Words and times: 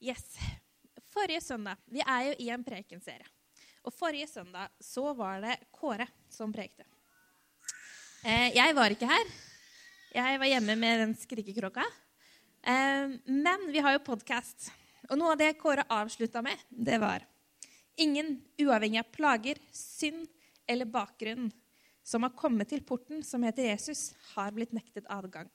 Yes. 0.00 0.36
Forrige 1.08 1.40
søndag 1.40 1.76
Vi 1.88 2.02
er 2.04 2.22
jo 2.28 2.32
i 2.38 2.50
en 2.52 2.64
prekenserie. 2.64 3.26
Og 3.86 3.94
forrige 3.94 4.26
søndag 4.28 4.68
så 4.82 5.12
var 5.16 5.40
det 5.40 5.56
Kåre 5.72 6.08
som 6.28 6.52
prekte. 6.52 6.84
Eh, 8.26 8.50
jeg 8.56 8.74
var 8.76 8.92
ikke 8.92 9.08
her. 9.08 9.30
Jeg 10.16 10.40
var 10.42 10.50
hjemme 10.50 10.76
med 10.76 11.00
den 11.04 11.14
skrikekrokka. 11.16 11.84
Eh, 12.66 13.14
men 13.24 13.68
vi 13.70 13.80
har 13.80 13.94
jo 13.94 14.04
podkast. 14.04 14.68
Og 15.08 15.16
noe 15.16 15.32
av 15.36 15.40
det 15.40 15.54
Kåre 15.60 15.86
avslutta 15.88 16.42
med, 16.42 16.58
det 16.68 16.98
var 17.00 17.24
Ingen, 17.96 18.42
uavhengig 18.60 18.98
av 19.00 19.06
plager, 19.08 19.56
synd 19.72 20.26
eller 20.68 20.84
bakgrunn, 20.84 21.46
som 22.04 22.26
har 22.26 22.34
kommet 22.36 22.68
til 22.68 22.82
porten 22.84 23.22
som 23.24 23.40
heter 23.46 23.70
Jesus, 23.70 24.10
har 24.34 24.52
blitt 24.52 24.74
nektet 24.76 25.08
adgang. 25.08 25.48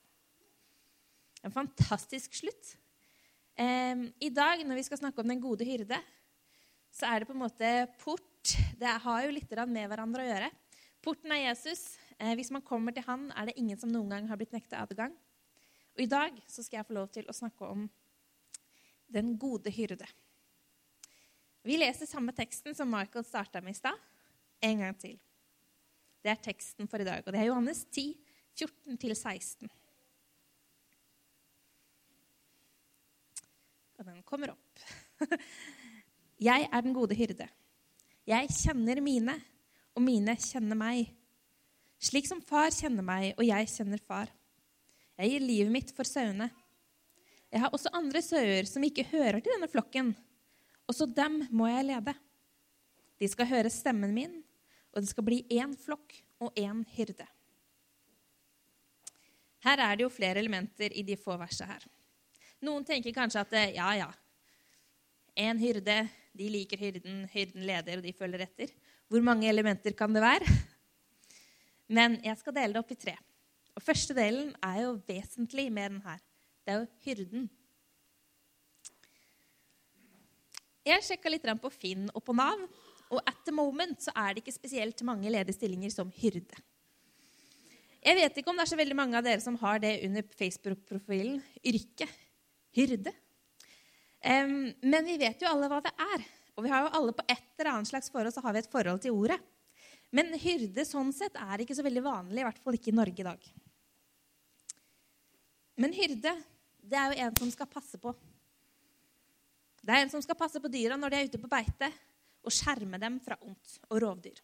En 1.46 1.54
fantastisk 1.54 2.34
slutt. 2.34 2.72
I 3.58 4.30
dag, 4.32 4.62
når 4.66 4.80
vi 4.80 4.84
skal 4.88 5.00
snakke 5.02 5.22
om 5.22 5.28
den 5.28 5.42
gode 5.44 5.66
hyrde, 5.68 5.98
så 6.92 7.08
er 7.08 7.22
det 7.22 7.28
på 7.30 7.36
en 7.36 7.44
måte 7.44 7.72
port. 8.02 8.54
Det 8.80 8.94
har 9.04 9.26
jo 9.26 9.34
litt 9.34 9.52
med 9.68 9.90
hverandre 9.92 10.24
å 10.24 10.30
gjøre. 10.30 10.50
Porten 11.02 11.34
er 11.34 11.48
Jesus. 11.48 11.98
Eh, 12.22 12.36
hvis 12.38 12.52
man 12.54 12.62
kommer 12.62 12.94
til 12.94 13.06
han, 13.08 13.32
er 13.34 13.50
det 13.50 13.58
ingen 13.58 13.80
som 13.80 13.90
noen 13.90 14.12
gang 14.12 14.28
har 14.30 14.38
blitt 14.38 14.54
nekta 14.54 14.84
adgang. 14.84 15.16
Og 15.96 16.04
i 16.04 16.10
dag 16.10 16.36
så 16.48 16.64
skal 16.64 16.82
jeg 16.82 16.90
få 16.90 16.98
lov 17.00 17.10
til 17.14 17.28
å 17.28 17.36
snakke 17.36 17.66
om 17.68 17.88
den 19.12 19.34
gode 19.42 19.74
hyrde. 19.74 20.08
Vi 21.66 21.78
leser 21.78 22.10
samme 22.10 22.34
teksten 22.34 22.78
som 22.78 22.90
Michael 22.90 23.26
starta 23.26 23.62
med 23.62 23.76
i 23.76 23.80
stad, 23.80 23.98
en 24.62 24.86
gang 24.86 24.96
til. 24.98 25.18
Det 26.22 26.32
er 26.32 26.42
teksten 26.42 26.90
for 26.90 27.02
i 27.02 27.06
dag, 27.06 27.26
og 27.26 27.34
det 27.34 27.42
er 27.42 27.50
Johannes 27.50 27.84
10, 27.90 28.14
14-16. 28.62 29.70
Og 34.02 34.08
den 34.10 34.22
kommer 34.26 34.50
opp. 34.56 34.80
Jeg 36.42 36.66
er 36.66 36.82
den 36.82 36.96
gode 36.98 37.14
hyrde. 37.14 37.46
Jeg 38.26 38.50
kjenner 38.50 38.98
mine, 39.04 39.36
og 39.94 40.02
mine 40.02 40.34
kjenner 40.42 40.78
meg. 40.80 41.12
Slik 42.02 42.26
som 42.26 42.42
far 42.42 42.72
kjenner 42.74 43.06
meg, 43.06 43.36
og 43.36 43.46
jeg 43.46 43.68
kjenner 43.70 44.02
far. 44.02 44.32
Jeg 45.20 45.34
gir 45.36 45.46
livet 45.46 45.74
mitt 45.74 45.94
for 45.94 46.08
sauene. 46.08 46.48
Jeg 47.54 47.62
har 47.62 47.74
også 47.76 47.92
andre 47.94 48.24
sauer 48.26 48.66
som 48.70 48.86
ikke 48.88 49.06
hører 49.12 49.38
til 49.38 49.54
denne 49.54 49.70
flokken. 49.70 50.14
Også 50.90 51.06
dem 51.06 51.44
må 51.54 51.70
jeg 51.70 51.92
lede. 51.92 52.18
De 53.22 53.30
skal 53.30 53.52
høre 53.52 53.74
stemmen 53.74 54.16
min, 54.18 54.40
og 54.96 55.04
det 55.04 55.12
skal 55.12 55.28
bli 55.30 55.44
én 55.54 55.78
flokk 55.78 56.18
og 56.42 56.58
én 56.58 56.82
hyrde. 56.96 57.30
Her 59.62 59.86
er 59.92 59.98
det 59.98 60.08
jo 60.08 60.14
flere 60.14 60.42
elementer 60.42 60.90
i 60.98 61.06
de 61.06 61.22
få 61.22 61.38
versene 61.38 61.76
her. 61.76 61.92
Noen 62.62 62.84
tenker 62.86 63.14
kanskje 63.16 63.42
at 63.42 63.54
ja, 63.74 63.88
ja, 63.98 64.10
én 65.34 65.58
hyrde, 65.58 65.96
de 66.38 66.50
liker 66.54 66.78
hyrden, 66.78 67.24
hyrden 67.32 67.66
leder, 67.66 67.98
og 67.98 68.06
de 68.06 68.14
følger 68.14 68.44
etter. 68.46 68.70
Hvor 69.10 69.24
mange 69.26 69.50
elementer 69.50 69.96
kan 69.98 70.14
det 70.14 70.22
være? 70.22 70.46
Men 71.98 72.20
jeg 72.24 72.38
skal 72.38 72.56
dele 72.56 72.76
det 72.76 72.84
opp 72.84 72.94
i 72.94 73.00
tre. 73.02 73.16
Og 73.74 73.82
Første 73.84 74.14
delen 74.14 74.54
er 74.62 74.78
jo 74.84 74.94
vesentlig 75.08 75.68
med 75.74 75.96
den 75.96 76.06
her. 76.06 76.22
Det 76.62 76.74
er 76.76 76.80
jo 76.84 76.88
hyrden. 77.08 77.50
Jeg 80.86 81.06
sjekka 81.06 81.34
litt 81.34 81.46
på 81.62 81.74
Finn 81.74 82.08
og 82.14 82.24
på 82.26 82.38
Nav, 82.38 82.62
og 83.12 83.20
at 83.26 83.42
the 83.46 83.54
moment 83.54 84.06
så 84.06 84.14
er 84.16 84.34
det 84.34 84.46
ikke 84.46 84.60
spesielt 84.60 85.02
mange 85.06 85.34
ledige 85.34 85.58
stillinger 85.58 85.92
som 85.94 86.14
hyrde. 86.14 86.62
Jeg 88.02 88.18
vet 88.18 88.38
ikke 88.38 88.50
om 88.54 88.58
det 88.58 88.64
er 88.66 88.72
så 88.72 88.80
veldig 88.80 88.98
mange 88.98 89.18
av 89.18 89.26
dere 89.26 89.42
som 89.42 89.58
har 89.62 89.82
det 89.82 90.00
under 90.06 90.26
Facebook-profilen 90.38 91.42
yrke 91.66 92.08
hyrde. 92.78 93.14
Men 94.22 95.08
vi 95.08 95.18
vet 95.22 95.42
jo 95.42 95.50
alle 95.50 95.70
hva 95.72 95.80
det 95.84 95.94
er. 95.98 96.26
Og 96.58 96.66
vi 96.66 96.72
har 96.72 96.86
jo 96.86 96.94
alle 96.98 97.14
på 97.16 97.26
et 97.32 97.48
eller 97.58 97.72
annet 97.72 97.90
slags 97.90 98.12
forhold 98.14 98.36
så 98.36 98.44
har 98.46 98.54
vi 98.54 98.62
et 98.62 98.72
forhold 98.72 99.02
til 99.02 99.16
ordet. 99.18 99.40
Men 100.12 100.34
hyrde 100.36 100.84
sånn 100.86 101.14
sett 101.16 101.38
er 101.40 101.64
ikke 101.64 101.78
så 101.78 101.86
veldig 101.86 102.04
vanlig, 102.04 102.42
i 102.42 102.46
hvert 102.46 102.60
fall 102.62 102.76
ikke 102.76 102.92
i 102.92 102.98
Norge 102.98 103.24
i 103.24 103.28
dag. 103.28 103.46
Men 105.80 105.96
hyrde, 105.96 106.36
det 106.84 107.00
er 107.00 107.14
jo 107.14 107.26
en 107.26 107.38
som 107.40 107.54
skal 107.54 107.70
passe 107.72 107.98
på. 108.02 108.12
Det 109.82 109.96
er 109.96 110.04
en 110.04 110.12
som 110.12 110.22
skal 110.22 110.38
passe 110.38 110.60
på 110.62 110.70
dyra 110.70 111.00
når 111.00 111.14
de 111.14 111.20
er 111.20 111.30
ute 111.32 111.42
på 111.42 111.50
beite, 111.50 111.90
og 112.42 112.54
skjerme 112.54 113.00
dem 113.02 113.20
fra 113.24 113.38
ondt 113.46 113.78
og 113.88 114.02
rovdyr. 114.04 114.40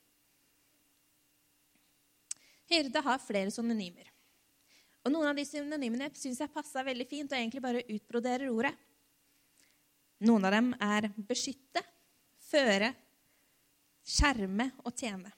Hyrde 2.72 3.02
har 3.04 3.22
flere 3.24 3.52
synonymer. 3.54 4.10
Og 5.08 5.14
Noen 5.14 5.30
av 5.30 5.38
de 5.40 5.46
synonymene 5.48 6.10
syns 6.20 6.42
jeg 6.44 6.52
passa 6.52 6.84
veldig 6.84 7.06
fint, 7.08 7.32
og 7.32 7.40
egentlig 7.40 7.62
bare 7.64 7.86
utbroderer 7.88 8.50
ordet. 8.52 8.74
Noen 10.28 10.48
av 10.50 10.52
dem 10.52 10.74
er 10.84 11.06
beskytte, 11.30 11.80
føre, 12.44 12.90
skjerme 14.04 14.66
og 14.84 14.92
tjene. 14.92 15.30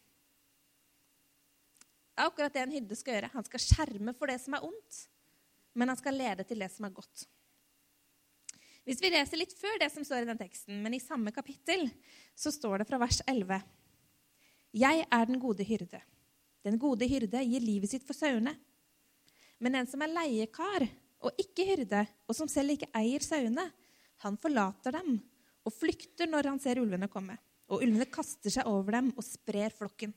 Det 2.09 2.23
er 2.23 2.31
akkurat 2.31 2.55
det 2.55 2.63
en 2.63 2.73
hyrde 2.73 2.97
skal 2.97 3.13
gjøre. 3.13 3.29
Han 3.35 3.45
skal 3.45 3.61
skjerme 3.61 4.13
for 4.17 4.31
det 4.31 4.39
som 4.41 4.55
er 4.57 4.65
ondt, 4.65 4.97
men 5.77 5.93
han 5.93 5.99
skal 5.99 6.17
lede 6.17 6.45
til 6.49 6.65
det 6.65 6.71
som 6.73 6.87
er 6.87 6.95
godt. 6.95 7.25
Hvis 8.89 9.03
vi 9.03 9.11
leser 9.13 9.37
litt 9.37 9.53
før 9.53 9.77
det 9.83 9.91
som 9.93 10.07
står 10.07 10.25
i 10.25 10.29
den 10.31 10.39
teksten, 10.39 10.79
men 10.81 10.95
i 10.97 11.01
samme 11.03 11.29
kapittel, 11.35 11.85
så 12.33 12.49
står 12.55 12.81
det 12.81 12.89
fra 12.89 12.97
vers 13.03 13.21
11.: 13.29 13.61
Jeg 14.81 15.05
er 15.05 15.29
den 15.29 15.37
gode 15.39 15.67
hyrde. 15.67 16.01
Den 16.65 16.81
gode 16.81 17.05
hyrde 17.05 17.43
gir 17.45 17.61
livet 17.61 17.93
sitt 17.93 18.07
for 18.07 18.17
sauene. 18.17 18.55
Men 19.59 19.81
en 19.81 19.89
som 19.89 20.01
er 20.03 20.13
leiekar 20.13 20.87
og 21.19 21.41
ikke 21.41 21.65
hyrde, 21.67 22.05
og 22.27 22.35
som 22.35 22.47
selv 22.51 22.77
ikke 22.77 22.89
eier 22.95 23.23
sauene, 23.23 23.65
han 24.23 24.39
forlater 24.39 24.95
dem 24.95 25.17
og 25.67 25.75
flykter 25.75 26.29
når 26.29 26.51
han 26.53 26.61
ser 26.63 26.79
ulvene 26.81 27.09
komme. 27.11 27.35
Og 27.69 27.83
ulvene 27.83 28.07
kaster 28.09 28.51
seg 28.53 28.67
over 28.67 28.97
dem 28.97 29.11
og 29.15 29.25
sprer 29.25 29.75
flokken. 29.75 30.13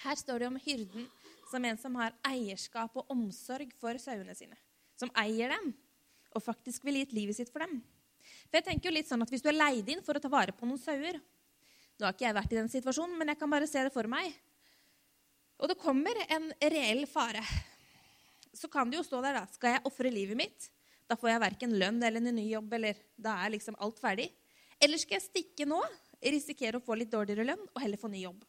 Her 0.00 0.16
står 0.16 0.42
det 0.42 0.48
om 0.48 0.58
hyrden 0.60 1.06
som 1.50 1.64
en 1.66 1.78
som 1.80 1.96
har 2.00 2.14
eierskap 2.26 2.94
og 2.96 3.10
omsorg 3.12 3.72
for 3.80 3.98
sauene 4.00 4.34
sine. 4.36 4.58
Som 4.98 5.12
eier 5.18 5.52
dem 5.52 5.72
og 6.34 6.44
faktisk 6.44 6.84
ville 6.86 7.02
gitt 7.02 7.16
livet 7.16 7.38
sitt 7.38 7.50
for 7.52 7.64
dem. 7.64 7.80
For 8.48 8.60
jeg 8.60 8.68
tenker 8.68 8.90
jo 8.90 8.94
litt 8.94 9.08
sånn 9.08 9.22
at 9.24 9.30
Hvis 9.32 9.42
du 9.42 9.48
er 9.50 9.56
leid 9.56 9.88
inn 9.90 10.02
for 10.04 10.16
å 10.16 10.22
ta 10.22 10.28
vare 10.30 10.52
på 10.54 10.66
noen 10.68 10.78
sauer 10.78 11.16
Nå 11.16 12.06
har 12.06 12.14
ikke 12.14 12.26
jeg 12.26 12.36
vært 12.36 12.52
i 12.52 12.58
den 12.58 12.70
situasjonen, 12.72 13.16
men 13.18 13.32
jeg 13.32 13.38
kan 13.40 13.50
bare 13.52 13.66
se 13.68 13.82
det 13.84 13.92
for 13.92 14.08
meg. 14.08 14.32
Og 15.60 15.68
det 15.68 15.78
kommer 15.80 16.16
en 16.28 16.48
reell 16.72 17.04
fare. 17.08 17.42
Så 18.56 18.68
kan 18.72 18.90
det 18.90 18.98
jo 18.98 19.06
stå 19.06 19.20
der, 19.22 19.36
da. 19.36 19.46
Skal 19.52 19.76
jeg 19.76 19.84
ofre 19.88 20.12
livet 20.12 20.38
mitt? 20.38 20.70
Da 21.10 21.16
får 21.18 21.32
jeg 21.34 21.42
verken 21.42 21.74
lønn 21.78 22.00
eller 22.02 22.22
en 22.22 22.36
ny 22.38 22.46
jobb, 22.48 22.72
eller 22.78 22.98
da 23.18 23.36
er 23.44 23.52
liksom 23.56 23.76
alt 23.82 24.00
ferdig. 24.00 24.30
Eller 24.80 25.00
skal 25.00 25.18
jeg 25.18 25.26
stikke 25.26 25.66
nå, 25.68 25.80
risikere 26.20 26.80
å 26.80 26.84
få 26.84 26.96
litt 26.96 27.12
dårligere 27.12 27.46
lønn 27.48 27.66
og 27.68 27.82
heller 27.82 28.00
få 28.00 28.08
ny 28.12 28.22
jobb? 28.24 28.44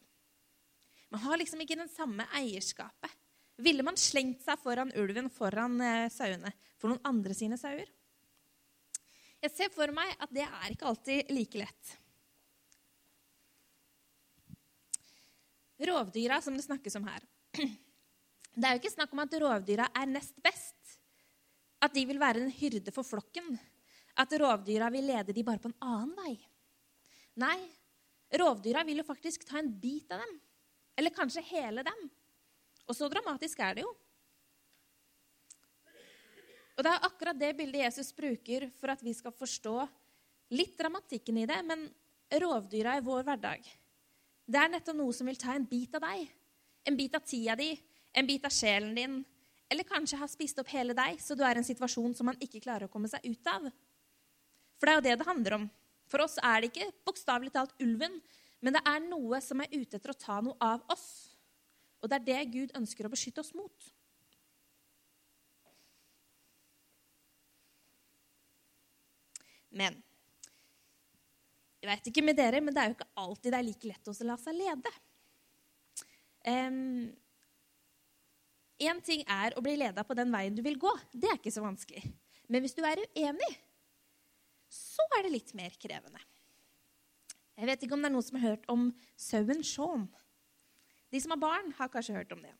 Man 1.12 1.20
har 1.26 1.40
liksom 1.40 1.60
ikke 1.60 1.76
den 1.76 1.90
samme 1.92 2.24
eierskapet. 2.38 3.18
Ville 3.62 3.84
man 3.84 3.98
slengt 4.00 4.40
seg 4.42 4.60
foran 4.62 4.94
ulven 4.96 5.28
foran 5.30 5.76
eh, 5.84 6.08
sauene 6.10 6.54
for 6.80 6.88
noen 6.88 7.02
andre 7.06 7.36
sine 7.36 7.58
sauer? 7.60 7.90
Jeg 9.42 9.52
ser 9.52 9.72
for 9.74 9.92
meg 9.92 10.14
at 10.22 10.32
det 10.32 10.46
er 10.46 10.72
ikke 10.72 10.88
alltid 10.88 11.32
like 11.34 11.60
lett. 11.60 11.92
Rovdyra 15.82 16.40
som 16.44 16.56
det 16.56 16.64
snakkes 16.66 16.96
om 17.00 17.08
her. 17.10 17.24
Det 18.52 18.68
er 18.68 18.74
jo 18.76 18.82
ikke 18.82 18.92
snakk 18.92 19.12
om 19.14 19.22
at 19.22 19.34
rovdyra 19.40 19.86
er 19.96 20.08
nest 20.10 20.34
best. 20.44 20.98
At 21.82 21.94
de 21.96 22.02
vil 22.04 22.20
være 22.20 22.42
en 22.42 22.52
hyrde 22.52 22.92
for 22.92 23.06
flokken. 23.06 23.54
At 24.20 24.34
rovdyra 24.36 24.90
vil 24.92 25.08
lede 25.08 25.32
de 25.32 25.44
bare 25.46 25.62
på 25.62 25.70
en 25.70 25.78
annen 25.80 26.12
vei. 26.18 26.34
Nei, 27.40 27.56
rovdyra 28.36 28.84
vil 28.84 29.00
jo 29.00 29.06
faktisk 29.08 29.46
ta 29.48 29.56
en 29.58 29.72
bit 29.72 30.12
av 30.12 30.20
dem. 30.20 30.36
Eller 31.00 31.16
kanskje 31.16 31.44
hele 31.48 31.84
dem. 31.86 32.02
Og 32.84 32.98
så 32.98 33.08
dramatisk 33.08 33.64
er 33.64 33.78
det 33.78 33.86
jo. 33.86 33.94
Og 36.76 36.84
Det 36.84 36.92
er 36.92 37.06
akkurat 37.08 37.38
det 37.38 37.52
bildet 37.56 37.84
Jesus 37.86 38.12
bruker 38.16 38.68
for 38.80 38.92
at 38.92 39.02
vi 39.04 39.12
skal 39.16 39.32
forstå 39.32 39.76
litt 40.56 40.76
dramatikken 40.78 41.40
i 41.40 41.48
det. 41.48 41.58
Men 41.68 41.88
rovdyra 42.42 42.98
i 42.98 43.04
vår 43.04 43.24
hverdag, 43.28 43.64
det 44.46 44.58
er 44.58 44.72
nettopp 44.72 44.98
noe 44.98 45.14
som 45.14 45.28
vil 45.30 45.38
ta 45.38 45.54
en 45.54 45.66
bit 45.68 45.94
av 45.96 46.04
deg. 46.04 46.26
En 46.88 46.98
bit 46.98 47.14
av 47.14 47.22
tida 47.26 47.54
di, 47.58 47.70
en 48.12 48.26
bit 48.26 48.44
av 48.44 48.54
sjelen 48.54 48.94
din. 48.96 49.20
Eller 49.70 49.86
kanskje 49.88 50.18
har 50.20 50.28
spist 50.28 50.58
opp 50.60 50.68
hele 50.74 50.96
deg, 50.96 51.20
så 51.22 51.36
du 51.38 51.44
er 51.46 51.56
i 51.56 51.62
en 51.62 51.66
situasjon 51.66 52.16
som 52.18 52.28
man 52.28 52.40
ikke 52.42 52.60
klarer 52.60 52.88
å 52.88 52.92
komme 52.92 53.08
seg 53.08 53.24
ut 53.24 53.48
av. 53.48 53.70
For 54.76 54.88
det 54.88 54.92
er 54.92 54.98
jo 54.98 55.06
det 55.06 55.16
det 55.20 55.28
handler 55.28 55.56
om. 55.60 55.66
For 56.10 56.24
oss 56.26 56.36
er 56.42 56.60
det 56.60 56.72
ikke 56.72 56.90
bokstavelig 57.06 57.54
talt 57.54 57.72
ulven, 57.80 58.18
men 58.60 58.76
det 58.76 58.82
er 58.86 59.00
noe 59.06 59.40
som 59.40 59.62
er 59.62 59.72
ute 59.72 59.96
etter 59.96 60.12
å 60.12 60.18
ta 60.18 60.40
noe 60.44 60.58
av 60.60 60.82
oss. 60.92 61.06
Og 62.02 62.10
det 62.10 62.18
er 62.18 62.26
det 62.26 62.52
Gud 62.52 62.76
ønsker 62.76 63.06
å 63.06 63.12
beskytte 63.12 63.40
oss 63.40 63.54
mot. 63.56 63.88
Men 69.72 70.02
jeg 71.82 71.90
vet 71.90 72.08
ikke 72.12 72.22
med 72.22 72.38
dere, 72.38 72.60
men 72.62 72.74
det 72.74 72.78
er 72.78 72.90
jo 72.90 72.94
ikke 72.94 73.10
alltid 73.18 73.50
det 73.50 73.58
er 73.58 73.66
like 73.66 73.88
lett 73.90 74.10
å 74.12 74.14
la 74.28 74.36
seg 74.38 74.54
lede. 74.54 74.92
Én 76.46 76.76
um, 78.92 79.00
ting 79.02 79.24
er 79.26 79.56
å 79.58 79.64
bli 79.64 79.74
leda 79.80 80.04
på 80.06 80.14
den 80.14 80.30
veien 80.30 80.54
du 80.54 80.62
vil 80.62 80.78
gå. 80.78 80.92
Det 81.10 81.26
er 81.26 81.40
ikke 81.40 81.54
så 81.54 81.64
vanskelig. 81.64 82.04
Men 82.46 82.62
hvis 82.62 82.76
du 82.78 82.84
er 82.86 83.02
uenig, 83.02 83.50
så 84.70 85.02
er 85.18 85.26
det 85.26 85.34
litt 85.34 85.50
mer 85.58 85.74
krevende. 85.82 86.22
Jeg 87.58 87.68
vet 87.68 87.82
ikke 87.84 87.98
om 87.98 88.04
det 88.04 88.12
er 88.12 88.14
noen 88.14 88.26
som 88.28 88.38
har 88.38 88.52
hørt 88.52 88.70
om 88.72 88.86
sauen 89.18 89.66
Shaun. 89.66 90.06
De 91.12 91.20
som 91.20 91.34
har 91.34 91.42
barn, 91.42 91.74
har 91.76 91.90
kanskje 91.92 92.14
hørt 92.16 92.32
om 92.32 92.40
det. 92.46 92.54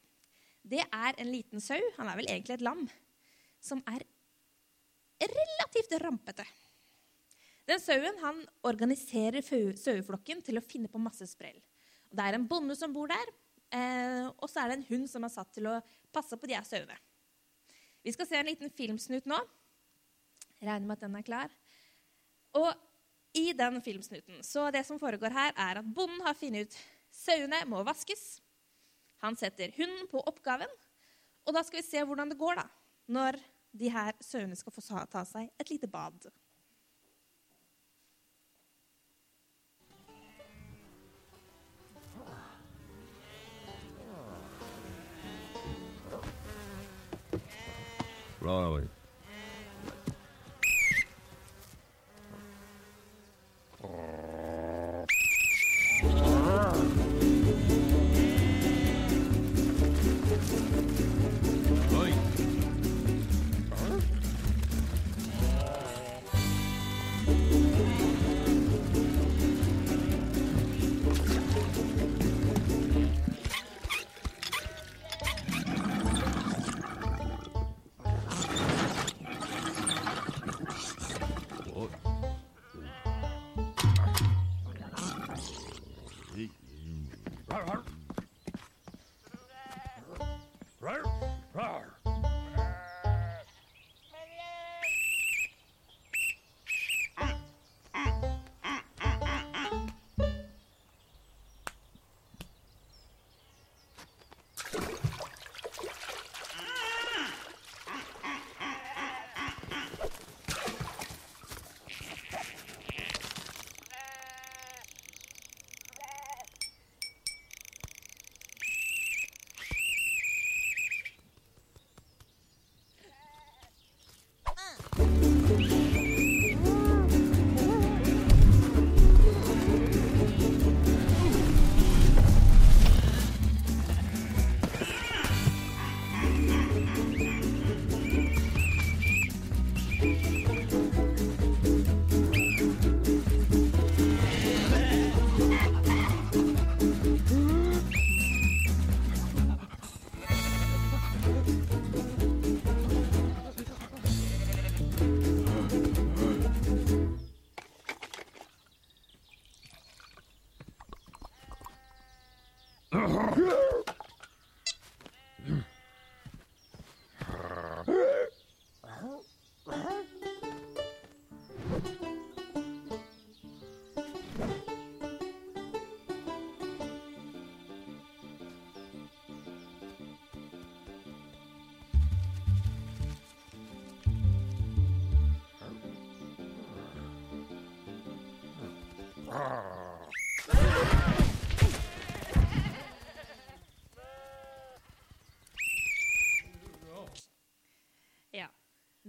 Det 0.66 0.82
er 0.82 1.14
en 1.18 1.30
liten 1.30 1.62
sau, 1.62 1.78
han 1.96 2.10
er 2.10 2.18
vel 2.18 2.28
egentlig 2.30 2.58
et 2.58 2.66
lam, 2.66 2.84
som 3.62 3.80
er 3.90 4.02
relativt 5.22 5.94
rampete. 6.02 6.44
Den 7.72 7.80
sauen 7.80 8.18
han 8.20 8.40
organiserer 8.68 9.40
saueflokken 9.80 10.42
til 10.44 10.60
å 10.60 10.64
finne 10.64 10.90
på 10.92 11.00
masse 11.00 11.24
sprell. 11.30 11.56
Det 12.12 12.20
er 12.20 12.36
en 12.36 12.44
bonde 12.44 12.74
som 12.76 12.92
bor 12.92 13.08
der, 13.08 13.30
eh, 13.72 14.26
og 14.28 14.44
så 14.50 14.60
er 14.60 14.68
det 14.68 14.76
en 14.76 14.88
hund 14.90 15.08
som 15.08 15.24
er 15.24 15.32
satt 15.32 15.54
til 15.56 15.70
å 15.70 15.78
passe 16.12 16.36
på 16.36 16.50
de 16.50 16.58
her 16.58 16.66
sauene. 16.68 16.98
Vi 18.04 18.12
skal 18.12 18.28
se 18.28 18.36
en 18.36 18.50
liten 18.50 18.68
filmsnutt 18.76 19.24
nå. 19.30 19.38
Regner 20.60 20.84
med 20.84 20.98
at 20.98 21.06
den 21.06 21.16
er 21.16 21.24
klar. 21.24 21.54
Og 22.60 22.74
i 23.40 23.54
den 23.56 23.80
filmsnutten 23.80 24.44
så 24.44 24.68
det 24.70 24.84
som 24.84 25.00
foregår 25.00 25.32
her, 25.32 25.56
er 25.56 25.80
at 25.80 25.94
bonden 25.96 26.20
har 26.26 26.36
funnet 26.36 26.68
ut 26.68 26.78
sauene 27.08 27.64
må 27.70 27.80
vaskes. 27.88 28.42
Han 29.24 29.38
setter 29.40 29.72
hunden 29.78 30.10
på 30.12 30.20
oppgaven, 30.20 30.68
og 31.46 31.56
da 31.56 31.64
skal 31.64 31.80
vi 31.80 31.88
se 31.88 32.04
hvordan 32.04 32.28
det 32.28 32.40
går 32.42 32.60
da, 32.60 32.68
når 33.08 33.40
de 33.72 33.88
her 33.88 34.12
sauene 34.20 34.58
skal 34.60 34.76
få 34.76 34.84
ta 35.08 35.24
seg 35.24 35.48
et 35.56 35.72
lite 35.72 35.88
bad. 35.88 36.28
Right. 48.42 48.82
Ja. 48.82 49.01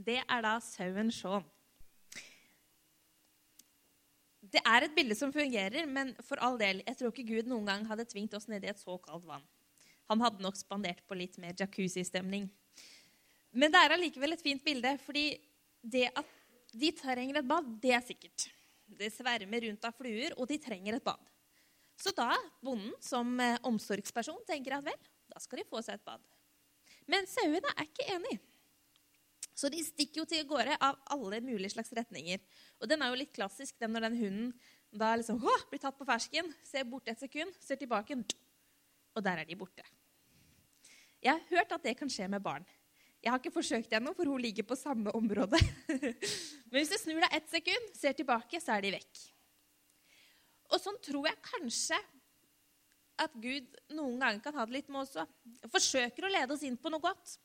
Det 0.04 0.20
er 0.20 0.44
da 0.44 0.58
sauen 0.64 1.12
Shaun. 1.14 1.46
Det 4.54 4.62
er 4.68 4.86
et 4.86 4.94
bilde 4.94 5.16
som 5.18 5.32
fungerer, 5.34 5.88
men 5.90 6.12
for 6.28 6.42
all 6.44 6.60
del, 6.60 6.84
jeg 6.86 6.98
tror 7.00 7.14
ikke 7.14 7.26
Gud 7.30 7.50
noen 7.50 7.66
gang 7.70 7.86
hadde 7.90 8.06
tvingt 8.10 8.36
oss 8.38 8.50
ned 8.52 8.66
i 8.66 8.70
et 8.70 8.82
så 8.82 8.98
kaldt 9.02 9.26
vann. 9.26 9.46
Han 10.12 10.22
hadde 10.22 10.44
nok 10.44 10.60
spandert 10.60 11.00
på 11.08 11.18
litt 11.18 11.40
mer 11.42 11.56
jacuzzi-stemning. 11.58 12.50
Men 13.56 13.74
det 13.74 13.80
er 13.80 13.96
allikevel 13.96 14.36
et 14.36 14.44
fint 14.44 14.62
bilde, 14.66 14.92
fordi 15.06 15.26
det 15.82 16.10
at 16.12 16.30
de 16.74 16.92
trenger 16.98 17.40
et 17.40 17.48
bad, 17.48 17.72
det 17.82 17.96
er 17.96 18.04
sikkert. 18.06 18.48
Det 18.94 19.10
svermer 19.14 19.66
rundt 19.70 19.88
av 19.88 19.96
fluer, 19.98 20.36
og 20.38 20.50
de 20.50 20.60
trenger 20.62 21.00
et 21.00 21.06
bad. 21.06 21.22
Så 21.98 22.12
da 22.18 22.34
bonden 22.66 22.94
som 23.02 23.38
eh, 23.40 23.60
omsorgsperson 23.66 24.42
tenker 24.50 24.76
at 24.78 24.86
vel, 24.86 25.12
da 25.30 25.42
skal 25.42 25.62
de 25.62 25.70
få 25.70 25.82
seg 25.86 25.98
et 25.98 26.06
bad. 26.06 26.22
Men 27.10 27.30
sauene 27.30 27.74
er 27.78 27.88
ikke 27.88 28.10
enig. 28.12 28.38
Så 29.54 29.70
de 29.70 29.82
stikker 29.86 30.24
jo 30.24 30.28
til 30.30 30.46
gårde 30.50 30.78
av 30.82 30.98
alle 31.14 31.40
mulige 31.46 31.74
slags 31.76 31.92
retninger. 31.94 32.42
Og 32.82 32.90
den 32.90 33.04
er 33.04 33.12
jo 33.12 33.20
litt 33.20 33.34
klassisk, 33.36 33.78
den 33.82 33.94
når 33.94 34.08
den 34.08 34.18
hunden 34.22 34.54
da 34.94 35.14
liksom, 35.18 35.42
å, 35.42 35.58
blir 35.70 35.82
tatt 35.82 35.98
på 35.98 36.06
fersken, 36.06 36.50
ser 36.66 36.86
borte 36.90 37.14
et 37.14 37.22
sekund, 37.22 37.54
ser 37.62 37.80
tilbake, 37.82 38.18
og 39.14 39.26
der 39.26 39.42
er 39.42 39.50
de 39.50 39.58
borte. 39.58 39.86
Jeg 41.24 41.34
har 41.34 41.46
hørt 41.50 41.74
at 41.74 41.86
det 41.86 41.96
kan 41.98 42.12
skje 42.12 42.28
med 42.30 42.44
barn. 42.46 42.66
Jeg 43.24 43.32
har 43.32 43.40
ikke 43.40 43.56
forsøkt 43.56 43.88
det 43.90 43.98
ennå, 43.98 44.12
for 44.18 44.28
hun 44.28 44.42
ligger 44.44 44.66
på 44.68 44.76
samme 44.76 45.14
område. 45.16 45.58
Men 46.70 46.76
hvis 46.76 46.92
du 46.92 46.98
snur 47.00 47.24
deg 47.24 47.38
ett 47.38 47.48
sekund, 47.50 47.94
ser 47.96 48.18
tilbake, 48.18 48.60
så 48.60 48.76
er 48.76 48.84
de 48.84 48.92
vekk. 48.98 49.22
Og 50.74 50.82
sånn 50.82 51.00
tror 51.06 51.30
jeg 51.30 51.46
kanskje 51.46 52.00
at 53.24 53.34
Gud 53.40 53.78
noen 53.94 54.18
ganger 54.20 54.42
kan 54.44 54.58
ha 54.58 54.66
det 54.68 54.76
litt 54.76 54.92
med 54.92 55.06
også. 55.06 55.24
Forsøker 55.72 56.28
å 56.28 56.34
lede 56.34 56.56
oss 56.56 56.66
inn 56.68 56.78
på 56.82 56.92
noe 56.92 57.04
godt 57.04 57.38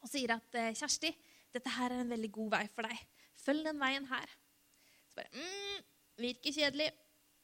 og 0.00 0.10
sier 0.10 0.32
at 0.36 0.58
eh, 0.58 0.72
Kjersti, 0.76 1.10
dette 1.54 1.72
her 1.76 1.92
er 1.92 2.04
en 2.04 2.12
veldig 2.12 2.30
god 2.32 2.54
vei 2.56 2.64
for 2.72 2.88
deg. 2.88 3.04
Følg 3.40 3.66
den 3.66 3.80
veien 3.80 4.06
her. 4.10 4.34
Så 5.10 5.20
bare 5.20 5.30
mm, 5.34 5.86
Virker 6.20 6.52
kjedelig. 6.54 6.90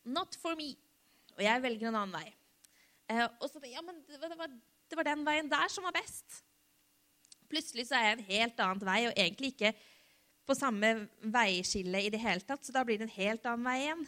Not 0.06 0.36
for 0.38 0.58
me. 0.58 0.74
Og 1.36 1.42
jeg 1.44 1.62
velger 1.64 1.90
en 1.90 1.98
annen 2.02 2.16
vei. 2.16 2.26
Eh, 3.10 3.24
og 3.40 3.48
så 3.50 3.62
Ja, 3.70 3.82
men 3.84 4.02
det 4.06 4.20
var, 4.20 4.50
det 4.50 4.98
var, 4.98 5.08
den 5.08 5.24
veien 5.26 5.50
der 5.50 5.72
som 5.72 5.86
var 5.86 5.96
best. 5.96 6.42
Plutselig 7.50 7.88
så 7.88 7.98
er 7.98 8.08
jeg 8.08 8.18
en 8.18 8.28
helt 8.30 8.60
annen 8.62 8.86
vei, 8.86 9.00
og 9.06 9.14
egentlig 9.16 9.52
ikke 9.54 9.72
på 10.46 10.54
samme 10.54 11.08
veiskille 11.22 12.02
i 12.02 12.10
det 12.10 12.20
hele 12.22 12.42
tatt. 12.46 12.64
Så 12.66 12.74
da 12.74 12.84
blir 12.86 12.98
det 12.98 13.08
en 13.08 13.18
helt 13.18 13.46
annen 13.46 13.66
vei 13.66 13.80
igjen. 13.84 14.06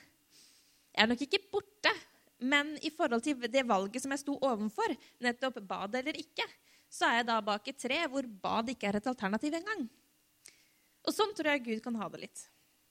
Jeg 0.94 1.04
er 1.04 1.10
nok 1.12 1.26
ikke 1.26 1.44
borte, 1.52 1.92
men 2.38 2.72
i 2.82 2.90
forhold 2.94 3.22
til 3.22 3.38
det 3.50 3.66
valget 3.66 4.02
som 4.02 4.14
jeg 4.14 4.22
sto 4.22 4.34
overfor, 4.42 4.94
nettopp 5.22 5.60
bad 5.66 5.94
eller 6.00 6.18
ikke, 6.18 6.46
så 6.88 7.08
er 7.08 7.20
jeg 7.20 7.28
da 7.28 7.38
bak 7.44 7.68
et 7.68 7.80
tre 7.80 8.00
hvor 8.10 8.26
bad 8.42 8.70
ikke 8.72 8.88
er 8.88 8.98
et 8.98 9.10
alternativ 9.10 9.54
engang. 9.58 9.84
Og 11.06 11.14
sånn 11.14 11.34
tror 11.36 11.52
jeg 11.52 11.64
Gud 11.66 11.82
kan 11.84 11.98
ha 12.00 12.08
det 12.12 12.22
litt. 12.24 12.44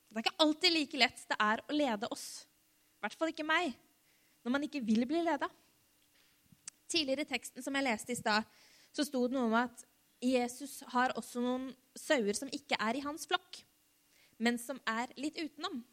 Det 0.07 0.21
er 0.21 0.25
ikke 0.25 0.43
alltid 0.45 0.73
like 0.73 1.01
lett 1.01 1.25
det 1.29 1.37
er 1.43 1.61
å 1.65 1.75
lede 1.75 2.09
oss. 2.13 2.27
I 2.97 3.05
hvert 3.05 3.17
fall 3.19 3.33
ikke 3.33 3.45
meg, 3.45 3.75
når 4.45 4.53
man 4.55 4.65
ikke 4.65 4.81
vil 4.85 5.05
bli 5.09 5.21
leda. 5.25 5.49
Tidligere 6.87 7.25
i 7.25 7.29
teksten 7.29 7.65
som 7.65 7.75
jeg 7.75 7.85
leste 7.85 8.13
i 8.13 8.19
stad, 8.19 8.47
så 8.95 9.05
sto 9.05 9.25
det 9.27 9.35
noe 9.35 9.49
om 9.49 9.57
at 9.59 9.83
Jesus 10.23 10.79
har 10.93 11.13
også 11.19 11.43
noen 11.43 11.67
sauer 11.97 12.37
som 12.37 12.49
ikke 12.53 12.79
er 12.81 12.97
i 12.97 13.03
hans 13.05 13.27
flokk, 13.29 13.59
men 14.41 14.57
som 14.61 14.79
er 14.89 15.11
litt 15.19 15.37
utenom. 15.37 15.83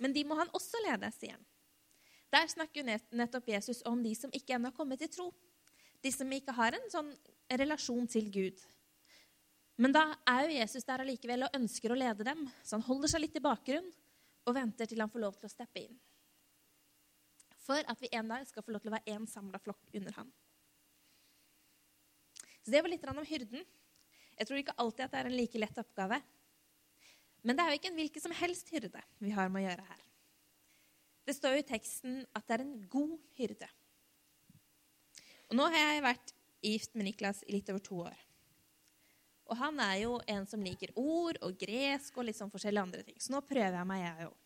Men 0.00 0.14
de 0.14 0.22
må 0.24 0.38
han 0.38 0.52
også 0.56 0.80
lede, 0.86 1.10
sier 1.16 1.36
han. 1.36 1.44
Der 2.32 2.48
snakker 2.48 2.86
nettopp 3.12 3.50
Jesus 3.52 3.82
om 3.88 4.00
de 4.00 4.14
som 4.16 4.32
ikke 4.32 4.56
ennå 4.56 4.70
har 4.70 4.76
kommet 4.76 5.02
til 5.02 5.10
tro. 5.12 5.26
De 6.02 6.12
som 6.12 6.30
ikke 6.34 6.54
har 6.56 6.76
en 6.76 6.88
sånn 6.90 7.10
relasjon 7.52 8.06
til 8.10 8.30
Gud. 8.32 8.62
Men 9.80 9.94
da 9.94 10.04
er 10.28 10.46
jo 10.46 10.56
Jesus 10.58 10.86
der 10.86 11.02
allikevel 11.04 11.46
og 11.46 11.56
ønsker 11.56 11.92
å 11.92 11.98
lede 11.98 12.26
dem. 12.26 12.44
Så 12.62 12.76
han 12.76 12.86
holder 12.86 13.12
seg 13.12 13.24
litt 13.24 13.38
i 13.38 13.44
bakgrunn 13.44 13.88
og 14.46 14.56
venter 14.56 14.88
til 14.90 15.00
han 15.02 15.10
får 15.10 15.22
lov 15.22 15.38
til 15.38 15.48
å 15.48 15.52
steppe 15.52 15.84
inn. 15.84 15.96
For 17.62 17.82
at 17.88 18.00
vi 18.02 18.10
en 18.18 18.30
dag 18.30 18.44
skal 18.48 18.64
få 18.66 18.74
lov 18.74 18.82
til 18.82 18.90
å 18.90 18.96
være 18.96 19.14
én 19.14 19.26
samla 19.30 19.60
flokk 19.62 19.94
under 19.94 20.18
ham. 20.18 20.30
Så 22.62 22.70
Det 22.70 22.82
var 22.82 22.90
litt 22.90 23.08
om 23.10 23.24
hyrden. 23.26 23.64
Jeg 24.38 24.46
tror 24.48 24.58
ikke 24.58 24.78
alltid 24.78 25.04
at 25.04 25.12
det 25.12 25.20
er 25.20 25.30
en 25.30 25.36
like 25.36 25.58
lett 25.58 25.78
oppgave. 25.78 26.18
Men 27.42 27.58
det 27.58 27.64
er 27.64 27.70
jo 27.70 27.78
ikke 27.80 27.90
en 27.90 27.98
hvilken 27.98 28.22
som 28.22 28.34
helst 28.38 28.70
hyrde 28.70 29.02
vi 29.18 29.34
har 29.34 29.50
med 29.50 29.64
å 29.64 29.66
gjøre 29.66 29.86
her. 29.86 30.02
Det 31.26 31.34
står 31.36 31.56
jo 31.56 31.62
i 31.62 31.66
teksten 31.66 32.20
at 32.34 32.46
det 32.46 32.54
er 32.56 32.64
en 32.64 32.76
god 32.90 33.16
hyrde. 33.38 33.68
Og 35.52 35.58
nå 35.58 35.66
har 35.68 35.82
jeg 35.82 36.04
vært 36.06 36.30
gift 36.64 36.94
med 36.96 37.10
Niklas 37.10 37.42
i 37.44 37.52
litt 37.52 37.68
over 37.68 37.82
to 37.84 37.98
år. 38.06 38.20
Og 39.52 39.58
han 39.60 39.80
er 39.84 39.98
jo 40.06 40.14
en 40.32 40.46
som 40.48 40.62
liker 40.64 40.94
ord 40.96 41.36
og 41.44 41.58
gresk 41.60 42.16
og 42.16 42.24
litt 42.24 42.38
sånn 42.38 42.52
forskjellige 42.52 42.84
andre 42.86 43.02
ting. 43.04 43.18
Så 43.20 43.34
nå 43.34 43.42
prøver 43.44 43.76
jeg 43.76 43.88
meg, 43.90 44.00
jeg 44.06 44.30
òg. 44.30 44.38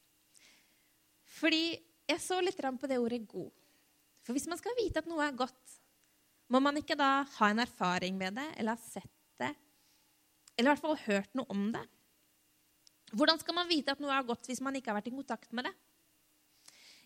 Fordi 1.36 1.62
jeg 2.10 2.22
så 2.24 2.40
litt 2.42 2.58
på 2.58 2.90
det 2.90 2.98
ordet 2.98 3.22
'god'. 3.22 3.54
For 4.26 4.34
hvis 4.34 4.48
man 4.50 4.58
skal 4.58 4.74
vite 4.74 4.98
at 4.98 5.06
noe 5.06 5.22
er 5.22 5.38
godt, 5.38 5.78
må 6.50 6.58
man 6.58 6.76
ikke 6.76 6.98
da 6.98 7.22
ha 7.22 7.50
en 7.50 7.62
erfaring 7.62 8.18
med 8.18 8.34
det, 8.34 8.48
eller 8.58 8.74
ha 8.74 8.82
sett 8.82 9.14
det, 9.38 9.54
eller 10.56 10.70
i 10.70 10.74
hvert 10.74 10.82
fall 10.82 10.98
hørt 11.06 11.34
noe 11.34 11.46
om 11.48 11.70
det? 11.70 11.86
Hvordan 13.14 13.38
skal 13.38 13.54
man 13.54 13.68
vite 13.70 13.92
at 13.92 14.02
noe 14.02 14.10
er 14.10 14.26
godt 14.26 14.46
hvis 14.50 14.60
man 14.60 14.74
ikke 14.74 14.90
har 14.90 14.98
vært 14.98 15.12
i 15.12 15.14
kontakt 15.14 15.52
med 15.52 15.68
det? 15.68 15.74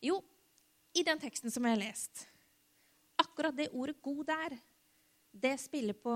Jo, 0.00 0.22
i 0.96 1.04
den 1.04 1.20
teksten 1.20 1.52
som 1.52 1.64
jeg 1.68 1.76
har 1.76 1.82
lest, 1.82 2.24
akkurat 3.40 3.56
det 3.56 3.72
ordet 3.72 4.02
'god' 4.02 4.26
der, 4.26 4.58
det 5.32 5.56
spiller 5.60 5.94
på 5.96 6.12